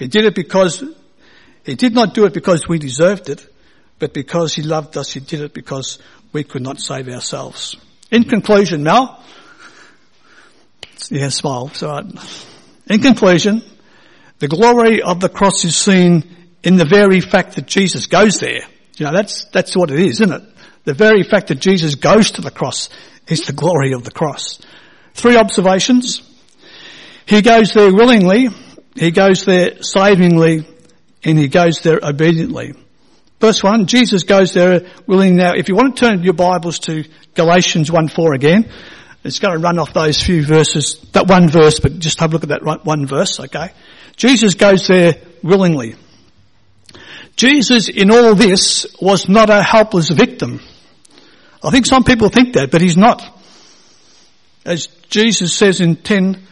He 0.00 0.08
did 0.08 0.24
it 0.24 0.34
because, 0.34 0.82
he 1.64 1.76
did 1.76 1.94
not 1.94 2.12
do 2.12 2.24
it 2.24 2.34
because 2.34 2.66
we 2.66 2.80
deserved 2.80 3.28
it, 3.28 3.46
but 4.00 4.12
because 4.12 4.54
he 4.54 4.62
loved 4.62 4.96
us, 4.96 5.12
he 5.12 5.20
did 5.20 5.42
it 5.42 5.54
because 5.54 6.00
we 6.32 6.42
could 6.42 6.62
not 6.62 6.80
save 6.80 7.08
ourselves. 7.08 7.76
In 8.10 8.24
conclusion 8.24 8.82
now, 8.82 9.22
yeah, 11.08 11.28
smile, 11.28 11.68
it's 11.68 11.84
alright. 11.84 12.06
In 12.88 13.00
conclusion, 13.00 13.62
the 14.40 14.48
glory 14.48 15.02
of 15.02 15.20
the 15.20 15.28
cross 15.28 15.64
is 15.64 15.76
seen 15.76 16.24
in 16.64 16.78
the 16.78 16.84
very 16.84 17.20
fact 17.20 17.54
that 17.54 17.66
Jesus 17.66 18.06
goes 18.06 18.40
there. 18.40 18.62
You 18.96 19.06
know, 19.06 19.12
that's, 19.12 19.44
that's 19.52 19.76
what 19.76 19.92
it 19.92 20.00
is, 20.00 20.20
isn't 20.20 20.32
it? 20.32 20.51
The 20.84 20.94
very 20.94 21.22
fact 21.22 21.48
that 21.48 21.60
Jesus 21.60 21.94
goes 21.94 22.32
to 22.32 22.40
the 22.40 22.50
cross 22.50 22.88
is 23.28 23.42
the 23.42 23.52
glory 23.52 23.92
of 23.92 24.04
the 24.04 24.10
cross. 24.10 24.60
Three 25.14 25.36
observations. 25.36 26.22
He 27.26 27.40
goes 27.42 27.72
there 27.72 27.92
willingly, 27.92 28.48
he 28.96 29.10
goes 29.10 29.44
there 29.44 29.82
savingly, 29.82 30.66
and 31.24 31.38
he 31.38 31.48
goes 31.48 31.80
there 31.80 32.00
obediently. 32.02 32.74
Verse 33.40 33.62
1, 33.62 33.86
Jesus 33.86 34.24
goes 34.24 34.54
there 34.54 34.82
willingly. 35.06 35.36
Now, 35.36 35.52
if 35.54 35.68
you 35.68 35.74
want 35.74 35.96
to 35.96 36.00
turn 36.00 36.22
your 36.22 36.34
Bibles 36.34 36.80
to 36.80 37.04
Galatians 37.34 37.90
1-4 37.90 38.34
again, 38.34 38.70
it's 39.24 39.38
going 39.38 39.54
to 39.54 39.60
run 39.60 39.78
off 39.78 39.92
those 39.92 40.20
few 40.20 40.44
verses, 40.44 40.98
that 41.12 41.28
one 41.28 41.48
verse, 41.48 41.78
but 41.78 41.98
just 41.98 42.18
have 42.20 42.30
a 42.30 42.32
look 42.34 42.42
at 42.42 42.48
that 42.48 42.84
one 42.84 43.06
verse, 43.06 43.38
okay? 43.38 43.70
Jesus 44.16 44.54
goes 44.54 44.88
there 44.88 45.14
willingly. 45.42 45.94
Jesus 47.36 47.88
in 47.88 48.10
all 48.10 48.34
this 48.34 48.86
was 49.00 49.28
not 49.28 49.48
a 49.48 49.62
helpless 49.62 50.10
victim. 50.10 50.60
I 51.62 51.70
think 51.70 51.86
some 51.86 52.04
people 52.04 52.28
think 52.28 52.54
that, 52.54 52.70
but 52.70 52.80
he's 52.80 52.96
not. 52.96 53.22
As 54.64 54.86
Jesus 55.08 55.54
says 55.54 55.80
in 55.80 55.96
10, 55.96 56.42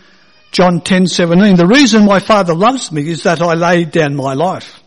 John 0.53 0.81
10, 0.81 1.07
17, 1.07 1.57
the 1.57 1.67
reason 1.67 2.05
my 2.05 2.21
Father 2.21 2.55
loves 2.55 2.91
me 2.91 3.09
is 3.09 3.25
that 3.25 3.41
I 3.41 3.55
laid 3.55 3.91
down 3.91 4.17
my 4.17 4.35
life. 4.35 4.81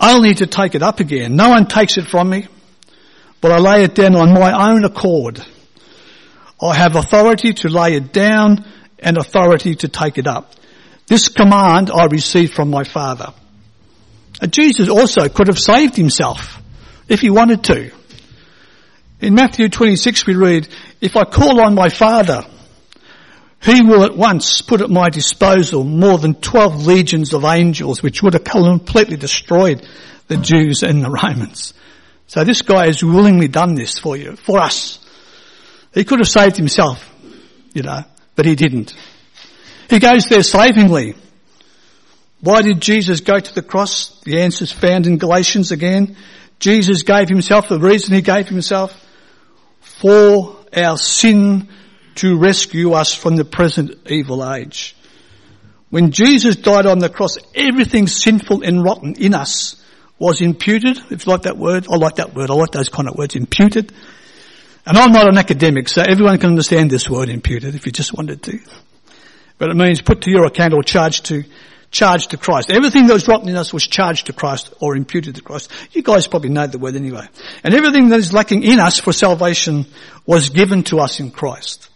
Only 0.00 0.34
to 0.34 0.46
take 0.46 0.74
it 0.74 0.82
up 0.82 1.00
again. 1.00 1.34
No 1.34 1.48
one 1.48 1.66
takes 1.66 1.98
it 1.98 2.06
from 2.06 2.30
me, 2.30 2.46
but 3.40 3.50
I 3.50 3.58
lay 3.58 3.84
it 3.84 3.94
down 3.94 4.14
on 4.14 4.32
my 4.32 4.70
own 4.70 4.84
accord. 4.84 5.44
I 6.60 6.74
have 6.74 6.96
authority 6.96 7.52
to 7.54 7.68
lay 7.68 7.94
it 7.94 8.12
down 8.12 8.64
and 8.98 9.16
authority 9.16 9.74
to 9.76 9.88
take 9.88 10.18
it 10.18 10.26
up. 10.26 10.52
This 11.06 11.28
command 11.28 11.90
I 11.90 12.06
received 12.06 12.54
from 12.54 12.70
my 12.70 12.84
Father. 12.84 13.32
Jesus 14.50 14.88
also 14.88 15.28
could 15.28 15.48
have 15.48 15.58
saved 15.58 15.96
himself 15.96 16.60
if 17.08 17.20
he 17.20 17.30
wanted 17.30 17.64
to. 17.64 17.90
In 19.20 19.34
Matthew 19.34 19.68
26 19.68 20.26
we 20.26 20.36
read, 20.36 20.68
if 21.00 21.16
I 21.16 21.24
call 21.24 21.60
on 21.60 21.74
my 21.74 21.88
Father, 21.88 22.46
he 23.60 23.82
will 23.82 24.04
at 24.04 24.16
once 24.16 24.62
put 24.62 24.80
at 24.80 24.90
my 24.90 25.08
disposal 25.10 25.82
more 25.82 26.18
than 26.18 26.34
12 26.34 26.86
legions 26.86 27.34
of 27.34 27.44
angels 27.44 28.02
which 28.02 28.22
would 28.22 28.34
have 28.34 28.44
completely 28.44 29.16
destroyed 29.16 29.84
the 30.28 30.36
Jews 30.36 30.84
and 30.84 31.02
the 31.02 31.10
Romans. 31.10 31.74
So 32.28 32.44
this 32.44 32.62
guy 32.62 32.86
has 32.86 33.02
willingly 33.02 33.48
done 33.48 33.74
this 33.74 33.98
for 33.98 34.16
you, 34.16 34.36
for 34.36 34.60
us. 34.60 35.04
He 35.92 36.04
could 36.04 36.20
have 36.20 36.28
saved 36.28 36.56
himself, 36.56 37.12
you 37.72 37.82
know, 37.82 38.04
but 38.36 38.46
he 38.46 38.54
didn't. 38.54 38.94
He 39.90 39.98
goes 39.98 40.26
there 40.26 40.42
savingly. 40.42 41.16
Why 42.40 42.62
did 42.62 42.80
Jesus 42.80 43.20
go 43.20 43.40
to 43.40 43.54
the 43.54 43.62
cross? 43.62 44.20
The 44.20 44.42
answer 44.42 44.62
is 44.62 44.70
found 44.70 45.08
in 45.08 45.18
Galatians 45.18 45.72
again. 45.72 46.16
Jesus 46.60 47.02
gave 47.02 47.28
himself, 47.28 47.68
the 47.68 47.80
reason 47.80 48.14
he 48.14 48.22
gave 48.22 48.46
himself, 48.46 48.92
for 50.00 50.56
our 50.76 50.96
sin 50.98 51.68
to 52.16 52.36
rescue 52.36 52.92
us 52.92 53.14
from 53.14 53.36
the 53.36 53.44
present 53.44 54.10
evil 54.10 54.48
age. 54.48 54.96
When 55.90 56.10
Jesus 56.10 56.56
died 56.56 56.86
on 56.86 56.98
the 56.98 57.08
cross, 57.08 57.38
everything 57.54 58.06
sinful 58.06 58.62
and 58.62 58.84
rotten 58.84 59.14
in 59.14 59.34
us 59.34 59.82
was 60.18 60.40
imputed. 60.40 60.98
If 61.10 61.26
you 61.26 61.32
like 61.32 61.42
that 61.42 61.56
word, 61.56 61.86
I 61.90 61.96
like 61.96 62.16
that 62.16 62.34
word. 62.34 62.50
I 62.50 62.54
like 62.54 62.72
those 62.72 62.88
kind 62.88 63.08
of 63.08 63.16
words, 63.16 63.36
imputed. 63.36 63.92
And 64.84 64.98
I'm 64.98 65.12
not 65.12 65.28
an 65.28 65.38
academic, 65.38 65.88
so 65.88 66.02
everyone 66.02 66.38
can 66.38 66.50
understand 66.50 66.90
this 66.90 67.08
word 67.08 67.28
imputed 67.28 67.74
if 67.74 67.86
you 67.86 67.92
just 67.92 68.12
wanted 68.12 68.42
to. 68.44 68.58
But 69.58 69.70
it 69.70 69.76
means 69.76 70.02
put 70.02 70.22
to 70.22 70.30
your 70.30 70.46
account 70.46 70.74
or 70.74 70.82
charged 70.82 71.26
to, 71.26 71.44
charged 71.90 72.30
to 72.30 72.36
Christ. 72.36 72.70
Everything 72.70 73.06
that 73.06 73.14
was 73.14 73.28
rotten 73.28 73.48
in 73.48 73.56
us 73.56 73.72
was 73.72 73.86
charged 73.86 74.26
to 74.26 74.32
Christ 74.32 74.72
or 74.80 74.96
imputed 74.96 75.36
to 75.36 75.42
Christ. 75.42 75.70
You 75.92 76.02
guys 76.02 76.26
probably 76.26 76.50
know 76.50 76.66
the 76.66 76.78
word 76.78 76.96
anyway. 76.96 77.26
And 77.64 77.74
everything 77.74 78.10
that 78.10 78.18
is 78.18 78.32
lacking 78.32 78.62
in 78.62 78.78
us 78.78 78.98
for 78.98 79.12
salvation 79.12 79.86
was 80.26 80.50
given 80.50 80.82
to 80.84 80.98
us 80.98 81.20
in 81.20 81.30
Christ. 81.30 81.88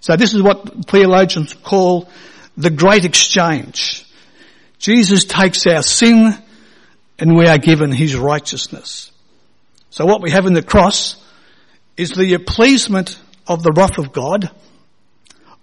So 0.00 0.16
this 0.16 0.34
is 0.34 0.42
what 0.42 0.86
theologians 0.86 1.52
call 1.54 2.08
the 2.56 2.70
great 2.70 3.04
exchange. 3.04 4.04
Jesus 4.78 5.24
takes 5.24 5.66
our 5.66 5.82
sin 5.82 6.36
and 7.18 7.36
we 7.36 7.46
are 7.46 7.58
given 7.58 7.92
his 7.92 8.16
righteousness. 8.16 9.10
So 9.90 10.06
what 10.06 10.22
we 10.22 10.30
have 10.30 10.46
in 10.46 10.52
the 10.52 10.62
cross 10.62 11.22
is 11.96 12.10
the 12.10 12.34
appeasement 12.34 13.18
of 13.46 13.62
the 13.62 13.72
wrath 13.72 13.98
of 13.98 14.12
God 14.12 14.50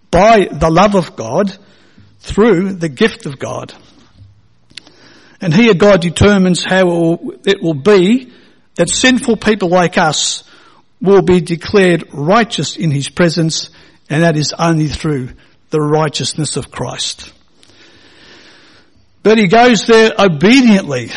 by 0.10 0.48
the 0.52 0.70
love 0.70 0.96
of 0.96 1.16
God 1.16 1.56
through 2.24 2.74
the 2.74 2.90
gift 2.90 3.26
of 3.26 3.38
God. 3.38 3.74
And 5.42 5.54
here 5.54 5.74
God 5.74 6.02
determines 6.02 6.64
how 6.64 7.20
it 7.46 7.62
will, 7.62 7.74
be 7.74 8.32
that 8.76 8.90
sinful 8.90 9.38
people 9.38 9.68
like 9.68 9.98
us 9.98 10.46
will 11.02 11.22
be 11.22 11.42
declared 11.42 12.06
righteous 12.14 12.78
in 12.78 12.92
His 12.92 13.10
presence 13.10 13.70
and 14.10 14.24
that 14.24 14.38
is 14.38 14.54
only 14.58 14.88
through 14.88 15.32
the 15.70 15.82
righteousness 15.82 16.56
of 16.56 16.72
Christ. 16.72 17.32
But 19.22 19.38
He 19.38 19.48
goes 19.48 19.86
there 19.86 20.12
obediently. 20.18 21.10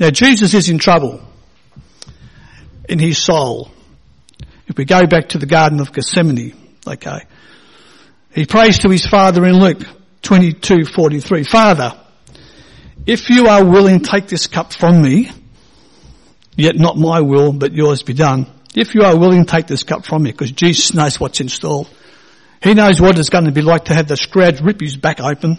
Now 0.00 0.10
Jesus 0.10 0.54
is 0.54 0.68
in 0.68 0.78
trouble 0.78 1.22
in 2.88 2.98
His 2.98 3.16
soul. 3.16 3.70
If 4.66 4.76
we 4.76 4.84
go 4.84 5.06
back 5.06 5.30
to 5.30 5.38
the 5.38 5.46
Garden 5.46 5.78
of 5.78 5.92
Gethsemane, 5.92 6.56
okay, 6.84 7.20
he 8.34 8.46
prays 8.46 8.78
to 8.80 8.88
his 8.88 9.06
father 9.06 9.44
in 9.44 9.58
Luke 9.58 9.82
22:43. 10.22 11.46
Father, 11.46 11.94
if 13.06 13.30
you 13.30 13.46
are 13.46 13.64
willing, 13.64 14.00
take 14.00 14.28
this 14.28 14.46
cup 14.46 14.72
from 14.72 15.02
me, 15.02 15.30
yet 16.56 16.76
not 16.76 16.96
my 16.96 17.20
will, 17.20 17.52
but 17.52 17.72
yours 17.72 18.02
be 18.02 18.12
done. 18.12 18.46
If 18.74 18.94
you 18.94 19.02
are 19.02 19.18
willing, 19.18 19.46
take 19.46 19.66
this 19.66 19.82
cup 19.82 20.04
from 20.04 20.22
me, 20.22 20.30
because 20.30 20.52
Jesus 20.52 20.94
knows 20.94 21.18
what's 21.18 21.40
installed. 21.40 21.88
He 22.62 22.74
knows 22.74 23.00
what 23.00 23.18
it's 23.18 23.30
going 23.30 23.46
to 23.46 23.52
be 23.52 23.62
like 23.62 23.86
to 23.86 23.94
have 23.94 24.06
the 24.06 24.16
scourge 24.16 24.60
rip 24.60 24.80
his 24.80 24.96
back 24.96 25.20
open, 25.20 25.58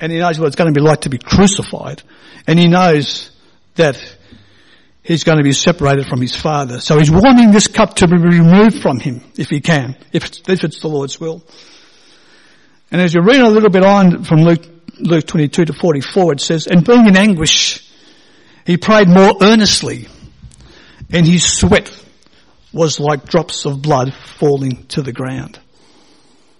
and 0.00 0.10
he 0.10 0.18
knows 0.18 0.38
what 0.40 0.46
it's 0.46 0.56
going 0.56 0.72
to 0.72 0.78
be 0.78 0.84
like 0.84 1.02
to 1.02 1.10
be 1.10 1.18
crucified, 1.18 2.02
and 2.46 2.58
he 2.58 2.66
knows 2.66 3.30
that 3.74 3.96
he's 5.02 5.22
going 5.22 5.38
to 5.38 5.44
be 5.44 5.52
separated 5.52 6.06
from 6.06 6.20
his 6.20 6.34
father. 6.34 6.80
So 6.80 6.98
he's 6.98 7.10
wanting 7.10 7.50
this 7.50 7.66
cup 7.68 7.94
to 7.96 8.08
be 8.08 8.16
removed 8.16 8.80
from 8.80 8.98
him, 8.98 9.22
if 9.36 9.50
he 9.50 9.60
can, 9.60 9.96
if 10.12 10.24
it's, 10.24 10.42
if 10.48 10.64
it's 10.64 10.80
the 10.80 10.88
Lord's 10.88 11.20
will. 11.20 11.44
And 12.90 13.00
as 13.00 13.14
you 13.14 13.22
read 13.22 13.40
a 13.40 13.48
little 13.48 13.70
bit 13.70 13.84
on 13.84 14.24
from 14.24 14.42
Luke, 14.42 14.64
Luke 14.98 15.26
22 15.26 15.66
to 15.66 15.72
44, 15.72 16.34
it 16.34 16.40
says, 16.40 16.66
and 16.66 16.84
being 16.84 17.06
in 17.06 17.16
anguish, 17.16 17.90
he 18.66 18.76
prayed 18.76 19.08
more 19.08 19.36
earnestly, 19.42 20.08
and 21.10 21.26
his 21.26 21.44
sweat 21.44 21.90
was 22.72 22.98
like 22.98 23.24
drops 23.24 23.66
of 23.66 23.82
blood 23.82 24.14
falling 24.14 24.86
to 24.88 25.02
the 25.02 25.12
ground. 25.12 25.58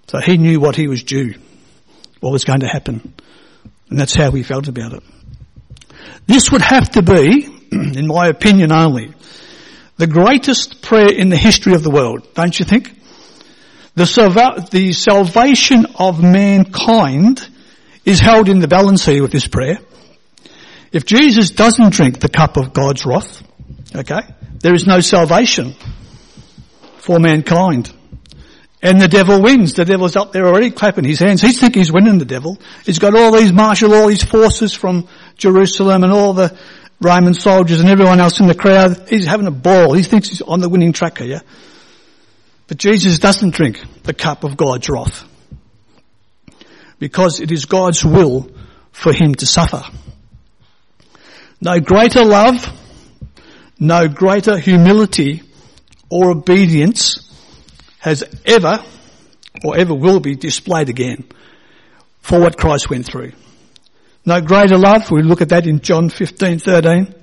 So 0.09 0.19
he 0.19 0.37
knew 0.37 0.61
what 0.61 0.77
he 0.77 0.87
was 0.87 1.03
due, 1.03 1.35
what 2.21 2.33
was 2.33 2.45
going 2.45 2.61
to 2.61 2.69
happen. 2.69 3.15
And 3.91 3.99
that's 3.99 4.15
how 4.15 4.31
he 4.31 4.43
felt 4.43 4.69
about 4.69 4.93
it. 4.93 5.03
This 6.27 6.51
would 6.53 6.63
have 6.63 6.91
to 6.93 7.03
be, 7.03 7.45
in 7.73 8.07
my 8.07 8.29
opinion 8.29 8.73
only, 8.73 9.13
the 9.97 10.07
greatest 10.07 10.83
prayer 10.83 11.13
in 11.13 11.29
the 11.29 11.37
history 11.37 11.75
of 11.75 11.83
the 11.83 11.91
world, 11.91 12.35
don't 12.35 12.59
you 12.59 12.65
think? 12.65 12.93
The, 13.97 14.69
the 14.71 14.93
salvation 14.93 15.87
of 15.99 16.23
mankind 16.23 17.47
is 18.05 18.21
held 18.21 18.49
in 18.49 18.59
the 18.59 18.69
balance 18.69 19.07
here 19.07 19.23
with 19.23 19.31
this 19.31 19.47
prayer. 19.47 19.79
If 20.93 21.05
Jesus 21.07 21.51
doesn't 21.51 21.93
drink 21.93 22.21
the 22.21 22.29
cup 22.29 22.57
of 22.57 22.73
God's 22.73 23.07
wrath, 23.07 23.43
okay, 23.95 24.21
there 24.61 24.75
is 24.75 24.87
no 24.87 25.01
salvation 25.01 25.75
for 26.99 27.19
mankind. 27.19 27.93
And 28.83 29.01
the 29.01 29.09
devil 29.09 29.41
wins. 29.41 29.73
The 29.73 29.85
devil's 29.85 30.15
up 30.15 30.33
there 30.33 30.47
already 30.47 30.71
clapping 30.71 31.05
his 31.05 31.19
hands. 31.19 31.41
He's 31.41 31.59
thinking 31.59 31.81
he's 31.81 31.93
winning 31.93 32.19
the 32.19 32.27
devil. 32.27 32.61
He's 32.85 32.99
got 32.99 33.17
all 33.17 33.33
these 33.33 33.53
martial, 33.53 33.95
all 33.95 34.09
these 34.09 34.23
forces 34.23 34.75
from 34.75 35.09
Jerusalem 35.37 36.05
and 36.05 36.13
all 36.13 36.35
the 36.35 36.57
Roman 37.01 37.35
soldiers 37.35 37.81
and 37.81 37.89
everyone 37.89 38.21
else 38.21 38.41
in 38.41 38.47
the 38.47 38.55
crowd. 38.55 39.09
He's 39.09 39.27
having 39.27 39.47
a 39.47 39.51
ball. 39.51 39.95
He 39.95 40.03
thinks 40.03 40.29
he's 40.29 40.43
on 40.43 40.61
the 40.61 40.69
winning 40.69 40.93
track 40.93 41.19
here. 41.19 41.41
But 42.67 42.79
Jesus 42.79 43.19
doesn't 43.19 43.55
drink 43.55 43.83
the 44.03 44.15
cup 44.15 44.45
of 44.45 44.57
God's 44.57 44.89
wrath. 44.89 45.29
Because 46.99 47.41
it 47.41 47.53
is 47.53 47.67
God's 47.67 48.05
will 48.05 48.51
for 48.93 49.13
him 49.13 49.35
to 49.35 49.47
suffer. 49.47 49.83
No 51.61 51.81
greater 51.81 52.25
love, 52.25 52.67
no 53.79 54.09
greater 54.09 54.57
humility 54.59 55.43
or 56.11 56.31
obedience 56.31 57.21
has 57.99 58.23
ever 58.45 58.85
or 59.65 59.77
ever 59.77 59.95
will 59.95 60.21
be 60.21 60.37
displayed 60.37 60.89
again 60.89 61.25
for 62.21 62.41
what 62.41 62.57
Christ 62.57 62.89
went 62.91 63.07
through. 63.07 63.33
No 64.25 64.41
greater 64.41 64.79
love. 64.79 65.11
We 65.11 65.23
look 65.23 65.43
at 65.43 65.51
that 65.51 65.67
in 65.67 65.81
John 65.81 66.09
15, 66.09 66.59
13. 66.59 67.15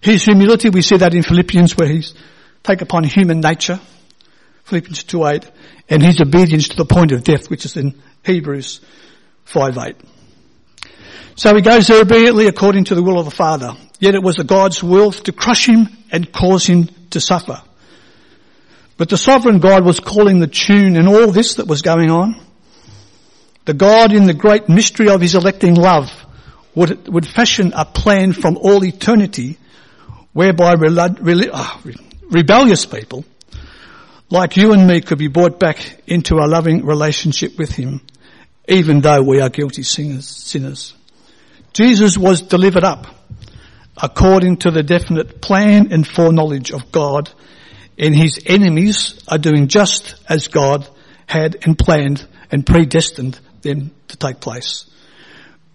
His 0.00 0.24
humility, 0.24 0.68
we 0.70 0.82
see 0.82 0.98
that 0.98 1.14
in 1.14 1.22
Philippians 1.22 1.76
where 1.76 1.88
he's 1.88 2.14
take 2.62 2.82
upon 2.82 3.04
human 3.04 3.40
nature. 3.40 3.80
Philippians 4.66 5.04
2, 5.04 5.26
8. 5.26 5.50
And 5.88 6.02
his 6.02 6.20
obedience 6.20 6.68
to 6.68 6.76
the 6.76 6.84
point 6.84 7.12
of 7.12 7.22
death, 7.22 7.48
which 7.48 7.64
is 7.64 7.76
in 7.76 7.94
Hebrews 8.24 8.80
5, 9.44 9.78
8. 9.78 9.96
So 11.36 11.54
he 11.54 11.62
goes 11.62 11.86
there 11.86 12.02
obediently 12.02 12.48
according 12.48 12.84
to 12.84 12.94
the 12.94 13.02
will 13.02 13.18
of 13.18 13.26
the 13.26 13.30
Father. 13.30 13.76
Yet 14.00 14.14
it 14.14 14.22
was 14.22 14.36
the 14.36 14.44
God's 14.44 14.82
will 14.82 15.12
to 15.12 15.32
crush 15.32 15.68
him 15.68 15.88
and 16.10 16.32
cause 16.32 16.66
him 16.66 16.88
to 17.10 17.20
suffer. 17.20 17.62
But 18.96 19.08
the 19.08 19.16
sovereign 19.16 19.60
God 19.60 19.84
was 19.84 20.00
calling 20.00 20.40
the 20.40 20.46
tune 20.46 20.96
in 20.96 21.06
all 21.06 21.30
this 21.30 21.56
that 21.56 21.66
was 21.66 21.82
going 21.82 22.10
on. 22.10 22.40
The 23.66 23.74
God 23.74 24.12
in 24.12 24.24
the 24.24 24.34
great 24.34 24.68
mystery 24.68 25.08
of 25.08 25.20
his 25.20 25.34
electing 25.34 25.74
love 25.74 26.10
would, 26.74 27.06
would 27.06 27.26
fashion 27.26 27.72
a 27.76 27.84
plan 27.84 28.32
from 28.32 28.56
all 28.56 28.84
eternity 28.84 29.58
whereby 30.32 30.74
uh, 30.74 31.80
rebellious 32.30 32.86
people 32.86 33.24
like 34.30 34.56
you 34.56 34.72
and 34.72 34.86
me 34.86 35.00
could 35.00 35.18
be 35.18 35.28
brought 35.28 35.60
back 35.60 36.02
into 36.06 36.36
a 36.36 36.46
loving 36.46 36.84
relationship 36.84 37.58
with 37.58 37.70
him 37.70 38.00
even 38.68 39.00
though 39.00 39.22
we 39.22 39.40
are 39.40 39.48
guilty 39.48 39.82
sinners. 39.82 40.94
Jesus 41.72 42.18
was 42.18 42.42
delivered 42.42 42.84
up 42.84 43.06
according 43.96 44.58
to 44.58 44.70
the 44.70 44.82
definite 44.82 45.40
plan 45.40 45.92
and 45.92 46.06
foreknowledge 46.06 46.72
of 46.72 46.90
God 46.90 47.30
and 47.98 48.14
his 48.14 48.42
enemies 48.46 49.22
are 49.28 49.38
doing 49.38 49.68
just 49.68 50.16
as 50.28 50.48
God 50.48 50.88
had 51.26 51.64
and 51.64 51.78
planned 51.78 52.26
and 52.50 52.66
predestined 52.66 53.38
them 53.62 53.92
to 54.08 54.16
take 54.16 54.40
place. 54.40 54.90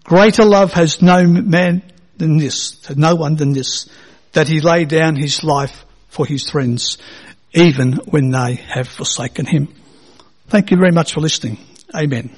Greater 0.04 0.44
love 0.44 0.72
has 0.72 1.02
no 1.02 1.26
man 1.26 1.82
than 2.16 2.38
this, 2.38 2.88
no 2.96 3.14
one 3.14 3.36
than 3.36 3.52
this, 3.52 3.88
that 4.32 4.48
he 4.48 4.60
laid 4.60 4.88
down 4.88 5.16
his 5.16 5.42
life 5.42 5.84
for 6.08 6.26
his 6.26 6.50
friends, 6.50 6.98
even 7.54 7.94
when 8.06 8.30
they 8.30 8.54
have 8.54 8.88
forsaken 8.88 9.46
him. 9.46 9.68
Thank 10.48 10.70
you 10.70 10.76
very 10.76 10.92
much 10.92 11.12
for 11.14 11.20
listening. 11.20 11.58
Amen. 11.94 12.30